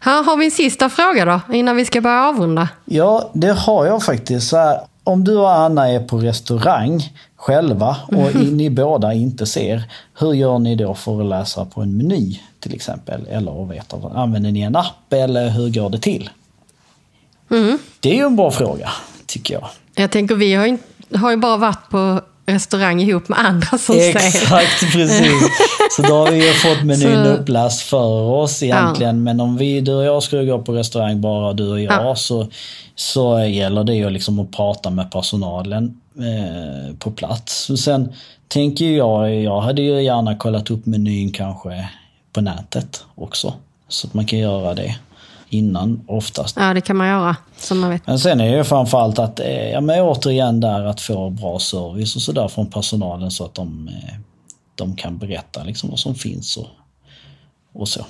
Här 0.00 0.22
har 0.24 0.36
vi 0.36 0.44
en 0.44 0.50
sista 0.50 0.88
fråga 0.88 1.24
då, 1.24 1.54
innan 1.54 1.76
vi 1.76 1.84
ska 1.84 2.00
börja 2.00 2.24
avrunda. 2.28 2.68
Ja, 2.84 3.30
det 3.34 3.52
har 3.52 3.86
jag 3.86 4.02
faktiskt. 4.02 4.48
Så 4.48 4.56
här, 4.56 4.80
om 5.04 5.24
du 5.24 5.36
och 5.36 5.52
Anna 5.52 5.88
är 5.88 6.00
på 6.00 6.18
restaurang 6.18 7.12
själva 7.36 7.96
och 8.08 8.34
ni 8.34 8.70
båda 8.70 9.14
inte 9.14 9.46
ser, 9.46 9.82
hur 10.18 10.32
gör 10.32 10.58
ni 10.58 10.76
då 10.76 10.94
för 10.94 11.20
att 11.20 11.26
läsa 11.26 11.64
på 11.64 11.80
en 11.80 11.96
meny 11.96 12.40
till 12.60 12.74
exempel? 12.74 13.26
Eller 13.30 13.64
veta, 13.64 13.96
använder 14.14 14.50
ni 14.52 14.60
en 14.60 14.76
app 14.76 15.12
eller 15.12 15.50
hur 15.50 15.70
går 15.70 15.90
det 15.90 15.98
till? 15.98 16.30
Det 18.00 18.10
är 18.10 18.14
ju 18.14 18.26
en 18.26 18.36
bra 18.36 18.50
fråga, 18.50 18.90
tycker 19.26 19.54
jag. 19.54 19.68
Jag 19.94 20.10
tänker, 20.10 20.34
vi 20.34 20.54
har 20.54 20.66
ju, 20.66 20.78
har 21.14 21.30
ju 21.30 21.36
bara 21.36 21.56
varit 21.56 21.90
på 21.90 22.20
restaurang 22.52 23.00
ihop 23.02 23.28
med 23.28 23.38
andra 23.38 23.66
som 23.78 23.78
ser. 23.94 24.16
Exakt, 24.16 24.92
precis. 24.92 25.32
Så 25.96 26.02
då 26.02 26.14
har 26.14 26.30
vi 26.30 26.46
ju 26.46 26.52
fått 26.52 26.82
menyn 26.84 27.24
Så- 27.24 27.30
uppläst 27.30 27.80
för 27.82 28.22
oss 28.22 28.62
egentligen. 28.62 29.22
Men 29.22 29.40
om 29.40 29.56
vi, 29.56 29.80
du 29.80 29.94
och 29.94 30.04
jag 30.04 30.22
skulle 30.22 30.44
gå 30.44 30.58
på 30.62 30.72
restaurang, 30.72 31.20
bara 31.20 31.52
du 31.52 31.68
och 31.70 31.80
jag, 31.80 31.92
Ja. 32.04 32.14
så, 32.16 32.48
så 32.94 33.40
gäller 33.44 33.84
det 33.84 33.94
ju 33.94 34.10
liksom 34.10 34.38
att 34.40 34.50
prata 34.52 34.90
med 34.90 35.10
personalen 35.12 36.00
eh, 36.18 36.94
på 36.98 37.10
plats. 37.10 37.70
Och 37.70 37.78
Sen 37.78 38.12
tänker 38.48 38.84
jag, 38.96 39.34
jag 39.34 39.60
hade 39.60 39.82
ju 39.82 40.02
gärna 40.02 40.36
kollat 40.36 40.70
upp 40.70 40.86
menyn 40.86 41.32
kanske 41.32 41.88
på 42.32 42.40
nätet 42.40 43.04
också. 43.14 43.54
Så 43.88 44.06
att 44.06 44.14
man 44.14 44.26
kan 44.26 44.38
göra 44.38 44.74
det 44.74 44.94
innan 45.50 46.04
oftast. 46.06 46.56
Ja, 46.56 46.74
det 46.74 46.80
kan 46.80 46.96
man 46.96 47.08
göra, 47.08 47.36
som 47.56 47.80
man 47.80 47.90
vet. 47.90 48.06
Men 48.06 48.18
sen 48.18 48.40
är 48.40 48.56
det 48.56 48.64
framförallt 48.64 49.18
att, 49.18 49.40
eh, 49.40 49.70
ja 49.70 49.80
men 49.80 50.00
återigen 50.00 50.60
där 50.60 50.84
att 50.84 51.00
få 51.00 51.30
bra 51.30 51.58
service 51.58 52.16
och 52.16 52.22
sådär 52.22 52.48
från 52.48 52.66
personalen 52.66 53.30
så 53.30 53.44
att 53.44 53.54
de, 53.54 53.88
eh, 53.88 54.14
de 54.74 54.96
kan 54.96 55.18
berätta 55.18 55.62
liksom 55.62 55.90
vad 55.90 55.98
som 55.98 56.14
finns 56.14 56.56
och, 56.56 56.66
och 57.72 57.88
så. 57.88 58.04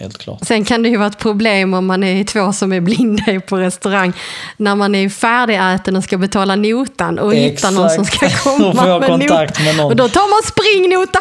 Helt 0.00 0.18
klart. 0.18 0.38
Sen 0.46 0.64
kan 0.64 0.82
det 0.82 0.88
ju 0.88 0.96
vara 0.96 1.08
ett 1.08 1.18
problem 1.18 1.74
om 1.74 1.86
man 1.86 2.04
är 2.04 2.24
två 2.24 2.52
som 2.52 2.72
är 2.72 2.80
blinda 2.80 3.40
på 3.48 3.56
restaurang. 3.56 4.12
När 4.56 4.74
man 4.74 4.94
är 4.94 5.08
färdigäten 5.08 5.96
och 5.96 6.04
ska 6.04 6.18
betala 6.18 6.56
notan 6.56 7.18
och 7.18 7.34
hitta 7.34 7.70
någon 7.70 7.90
som 7.90 8.04
ska 8.04 8.26
Exakt. 8.26 8.44
komma 8.44 8.86
Då 8.86 8.98
med 9.00 9.08
kontakt 9.08 9.58
not- 9.60 9.76
med. 9.76 9.84
Och 9.86 9.96
då 9.96 10.08
tar 10.08 10.30
man 10.30 10.42
springnota. 10.52 11.18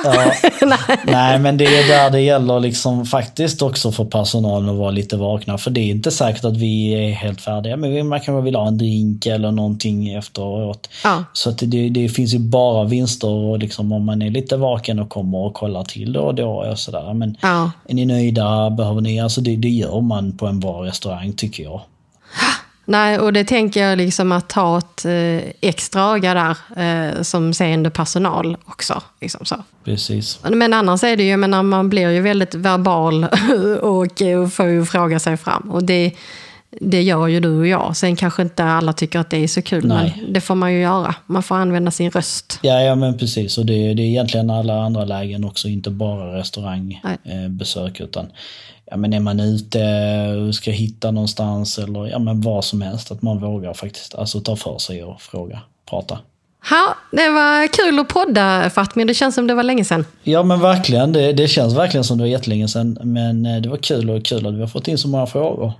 Nej. 0.65 0.99
Nej 1.05 1.39
men 1.39 1.57
det 1.57 1.65
är 1.65 1.87
där 1.87 2.09
det 2.09 2.21
gäller 2.21 2.59
liksom 2.59 3.05
faktiskt 3.05 3.61
också 3.61 3.91
för 3.91 4.05
personalen 4.05 4.69
att 4.69 4.75
vara 4.75 4.91
lite 4.91 5.17
vakna. 5.17 5.57
För 5.57 5.71
det 5.71 5.81
är 5.81 5.85
inte 5.89 6.11
säkert 6.11 6.45
att 6.45 6.57
vi 6.57 6.93
är 6.93 7.11
helt 7.11 7.41
färdiga. 7.41 7.77
Men 7.77 8.07
man 8.07 8.19
kanske 8.19 8.41
vill 8.45 8.55
ha 8.55 8.67
en 8.67 8.77
drink 8.77 9.25
eller 9.25 9.51
någonting 9.51 10.09
efteråt. 10.13 10.89
Ja. 11.03 11.23
Så 11.33 11.51
det, 11.51 11.89
det 11.89 12.09
finns 12.09 12.33
ju 12.33 12.39
bara 12.39 12.83
vinster 12.83 13.27
och 13.29 13.59
liksom 13.59 13.91
om 13.91 14.05
man 14.05 14.21
är 14.21 14.29
lite 14.29 14.57
vaken 14.57 14.99
och 14.99 15.09
kommer 15.09 15.37
och 15.37 15.53
kollar 15.53 15.83
till 15.83 16.13
då 16.13 16.21
och 16.21 16.35
då. 16.35 16.49
Och 16.49 16.79
sådär. 16.79 17.13
Men 17.13 17.37
Ja. 17.41 17.71
är 17.87 17.93
ni 17.93 18.05
nöjda? 18.05 18.68
Behöver 18.71 19.01
ni? 19.01 19.19
Alltså 19.19 19.41
det, 19.41 19.55
det 19.55 19.69
gör 19.69 20.01
man 20.01 20.37
på 20.37 20.47
en 20.47 20.59
bra 20.59 20.85
restaurang 20.85 21.33
tycker 21.33 21.63
jag. 21.63 21.81
Nej, 22.89 23.19
och 23.19 23.33
det 23.33 23.43
tänker 23.43 23.83
jag 23.83 23.97
liksom 23.97 24.31
att 24.31 24.51
ha 24.51 24.77
ett 24.77 25.05
eh, 25.05 25.51
extra 25.61 26.01
öga 26.03 26.33
där 26.33 26.57
eh, 26.83 27.21
som 27.21 27.53
seende 27.53 27.89
personal 27.89 28.57
också. 28.65 29.01
Liksom 29.21 29.45
så. 29.45 29.55
Precis. 29.83 30.39
Men 30.49 30.73
annars 30.73 31.03
är 31.03 31.17
det 31.17 31.23
ju, 31.23 31.29
jag 31.29 31.39
menar, 31.39 31.63
man 31.63 31.89
blir 31.89 32.09
ju 32.09 32.21
väldigt 32.21 32.55
verbal 32.55 33.23
och 33.81 34.21
får 34.51 34.65
ju 34.65 34.85
fråga 34.85 35.19
sig 35.19 35.37
fram. 35.37 35.71
Och 35.71 35.83
det, 35.83 36.11
det 36.71 37.01
gör 37.01 37.27
ju 37.27 37.39
du 37.39 37.59
och 37.59 37.67
jag. 37.67 37.97
Sen 37.97 38.15
kanske 38.15 38.41
inte 38.41 38.63
alla 38.63 38.93
tycker 38.93 39.19
att 39.19 39.29
det 39.29 39.37
är 39.37 39.47
så 39.47 39.61
kul, 39.61 39.87
Nej. 39.87 40.13
men 40.21 40.33
det 40.33 40.41
får 40.41 40.55
man 40.55 40.73
ju 40.73 40.79
göra. 40.79 41.15
Man 41.25 41.43
får 41.43 41.55
använda 41.55 41.91
sin 41.91 42.11
röst. 42.11 42.59
Ja, 42.61 42.81
ja 42.81 42.95
men 42.95 43.17
precis. 43.17 43.57
Och 43.57 43.65
det, 43.65 43.93
det 43.93 44.01
är 44.01 44.05
egentligen 44.05 44.49
alla 44.49 44.81
andra 44.83 45.05
lägen 45.05 45.43
också, 45.43 45.67
inte 45.67 45.89
bara 45.89 46.37
restaurangbesök. 46.37 47.99
utan 47.99 48.31
ja, 48.85 48.97
men 48.97 49.13
är 49.13 49.19
man 49.19 49.39
ute 49.39 49.79
och 50.47 50.55
ska 50.55 50.71
hitta 50.71 51.11
någonstans 51.11 51.79
eller 51.79 52.07
ja, 52.07 52.19
men 52.19 52.41
vad 52.41 52.65
som 52.65 52.81
helst. 52.81 53.11
Att 53.11 53.21
man 53.21 53.39
vågar 53.39 53.73
faktiskt 53.73 54.15
alltså, 54.15 54.39
ta 54.39 54.55
för 54.55 54.77
sig 54.77 55.03
och 55.03 55.21
fråga, 55.21 55.59
prata. 55.89 56.19
Ha, 56.69 56.97
det 57.11 57.29
var 57.29 57.67
kul 57.67 57.99
att 57.99 58.07
podda 58.07 58.69
Fatmir, 58.69 59.05
det 59.05 59.13
känns 59.13 59.35
som 59.35 59.47
det 59.47 59.53
var 59.53 59.63
länge 59.63 59.85
sedan. 59.85 60.05
Ja 60.23 60.43
men 60.43 60.59
verkligen, 60.59 61.13
det, 61.13 61.33
det 61.33 61.47
känns 61.47 61.73
verkligen 61.73 62.03
som 62.03 62.17
det 62.17 62.23
var 62.23 62.29
jättelänge 62.29 62.67
sedan. 62.67 62.97
Men 63.03 63.45
eh, 63.45 63.61
det 63.61 63.69
var 63.69 63.77
kul 63.77 64.09
och 64.09 64.25
kul 64.25 64.47
att 64.47 64.53
vi 64.53 64.59
har 64.59 64.67
fått 64.67 64.87
in 64.87 64.97
så 64.97 65.07
många 65.07 65.25
frågor. 65.25 65.73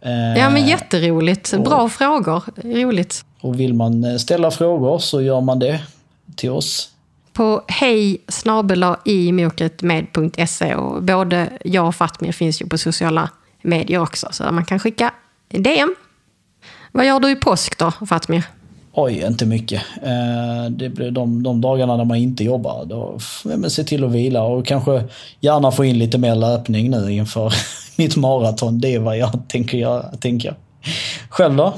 Eh, 0.00 0.38
Ja 0.38 0.50
men 0.50 0.66
jätteroligt, 0.66 1.54
bra 1.64 1.88
frågor, 1.88 2.42
roligt. 2.64 3.24
Och 3.40 3.60
vill 3.60 3.74
man 3.74 4.04
eh, 4.04 4.16
ställa 4.16 4.50
frågor 4.50 4.98
så 4.98 5.22
gör 5.22 5.40
man 5.40 5.58
det 5.58 5.80
till 6.36 6.50
oss. 6.50 6.90
På 7.32 7.62
hej 7.68 8.20
imokretmed.se 9.04 10.74
och 10.74 11.02
både 11.02 11.48
jag 11.64 11.86
och 11.88 11.94
Fatmir 11.94 12.32
finns 12.32 12.62
ju 12.62 12.66
på 12.66 12.78
sociala 12.78 13.30
medier 13.62 14.00
också 14.00 14.28
så 14.30 14.52
man 14.52 14.64
kan 14.64 14.78
skicka 14.78 15.14
DM. 15.48 15.94
Vad 16.92 17.06
gör 17.06 17.20
du 17.20 17.30
i 17.30 17.36
påsk 17.36 17.78
då 17.78 17.92
Fatmir? 18.08 18.42
Oj, 18.92 19.24
inte 19.26 19.46
mycket. 19.46 19.82
Eh, 20.02 20.70
Det 20.70 20.88
blir 20.88 21.10
de, 21.10 21.42
de 21.42 21.60
dagarna 21.60 21.96
när 21.96 22.04
man 22.04 22.16
inte 22.16 22.44
jobbar, 22.44 22.84
då 22.84 23.18
men 23.44 23.70
se 23.70 23.84
till 23.84 24.04
att 24.04 24.10
vila 24.10 24.42
och 24.42 24.66
kanske 24.66 25.04
gärna 25.40 25.70
få 25.72 25.84
in 25.84 25.98
lite 25.98 26.18
mer 26.18 26.34
löpning 26.34 26.90
nu 26.90 27.12
inför 27.12 27.52
mitt 27.98 28.16
maraton. 28.16 28.80
Det 28.80 28.94
är 28.94 28.98
vad 28.98 29.18
jag 29.18 29.48
tänker 29.48 29.78
göra, 29.78 30.02
tänker 30.02 30.48
jag. 30.48 30.56
Själv 31.28 31.56
då? 31.56 31.74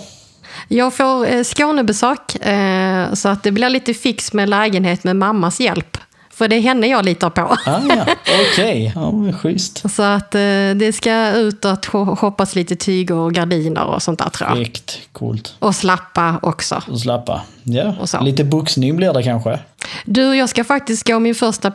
Jag 0.69 0.95
får 0.95 1.27
eh, 1.27 1.45
Skånebesök 1.45 2.35
eh, 2.35 3.13
så 3.13 3.29
att 3.29 3.43
det 3.43 3.53
blir 3.53 3.71
lite 3.71 3.95
fix 3.95 4.33
med 4.33 4.49
lägenhet 4.49 5.05
med 5.05 5.17
mammas 5.17 5.61
hjälp. 5.61 5.98
För 6.39 6.49
det 6.49 6.57
är 6.57 6.61
henne 6.61 6.87
jag 6.87 7.05
litar 7.05 7.31
på. 7.31 7.41
Ah, 7.41 7.57
ja, 7.89 8.07
okej. 8.53 8.93
Ja, 8.95 9.11
men 9.13 9.39
schysst. 9.39 9.91
Så 9.95 10.03
att 10.03 10.35
eh, 10.35 10.41
det 10.77 10.93
ska 10.97 11.31
ut 11.31 11.65
att 11.65 11.87
ho- 11.87 12.19
hoppas 12.19 12.55
lite 12.55 12.77
tyger 12.77 13.15
och 13.15 13.33
gardiner 13.35 13.85
och 13.85 14.03
sånt 14.03 14.19
där 14.19 14.29
tror 14.29 14.49
jag. 14.51 14.59
Direkt. 14.59 14.99
Coolt. 15.13 15.55
Och 15.59 15.75
slappa 15.75 16.39
också. 16.43 16.83
Och 16.91 17.01
slappa. 17.01 17.41
Ja, 17.63 17.95
Och 18.01 18.23
lite 18.25 18.45
boxning 18.45 18.97
blir 18.97 19.13
det 19.13 19.23
kanske. 19.23 19.59
Du, 20.05 20.37
jag 20.37 20.49
ska 20.49 20.65
faktiskt 20.65 21.07
gå 21.07 21.19
min 21.19 21.35
första 21.35 21.71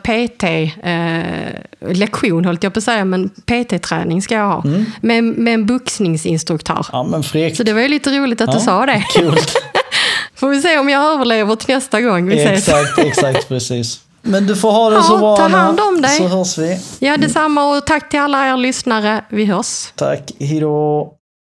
PT-lektion, 1.80 2.44
höll 2.44 2.58
jag 2.60 2.72
på 2.74 2.78
att 2.78 2.84
säga, 2.84 3.04
men 3.04 3.28
PT-träning 3.28 4.22
ska 4.22 4.34
jag 4.34 4.48
ha. 4.48 4.62
Med, 5.00 5.24
med 5.24 5.54
en 5.54 5.66
boxningsinstruktör. 5.66 6.86
Ja, 6.92 7.02
men 7.04 7.22
fräckt. 7.22 7.56
Så 7.56 7.62
det 7.62 7.72
var 7.72 7.80
ju 7.80 7.88
lite 7.88 8.10
roligt 8.18 8.40
att 8.40 8.50
du 8.52 8.56
Ja, 8.58 8.60
sa 8.64 8.86
det. 8.86 9.04
Coolt. 9.14 9.52
Får 10.34 10.48
vi 10.48 10.62
se 10.62 10.78
om 10.78 10.88
jag 10.88 11.12
överlever 11.14 11.56
till 11.56 11.74
nästa 11.74 12.00
gång 12.00 12.28
vi 12.28 12.36
ses. 12.44 12.68
Exakt, 12.68 12.98
exakt 12.98 13.48
precis. 13.48 14.00
Men 14.26 14.46
du 14.46 14.56
får 14.56 14.72
ha 14.72 14.90
det 14.90 14.96
Ja, 14.96 15.02
så 15.02 15.18
bra 15.18 15.36
ta 15.36 15.48
hand 15.48 15.80
om 15.80 16.02
dig. 16.02 16.10
Så 16.10 16.26
hörs 16.28 16.58
vi. 16.58 16.80
Ja, 16.98 17.16
detsamma 17.16 17.64
och 17.76 17.86
tack 17.86 18.08
till 18.08 18.20
alla 18.20 18.46
er 18.46 18.56
lyssnare. 18.56 19.24
Vi 19.30 19.44
hörs. 19.44 19.92
Tack, 19.94 20.30
hejdå. 20.40 21.12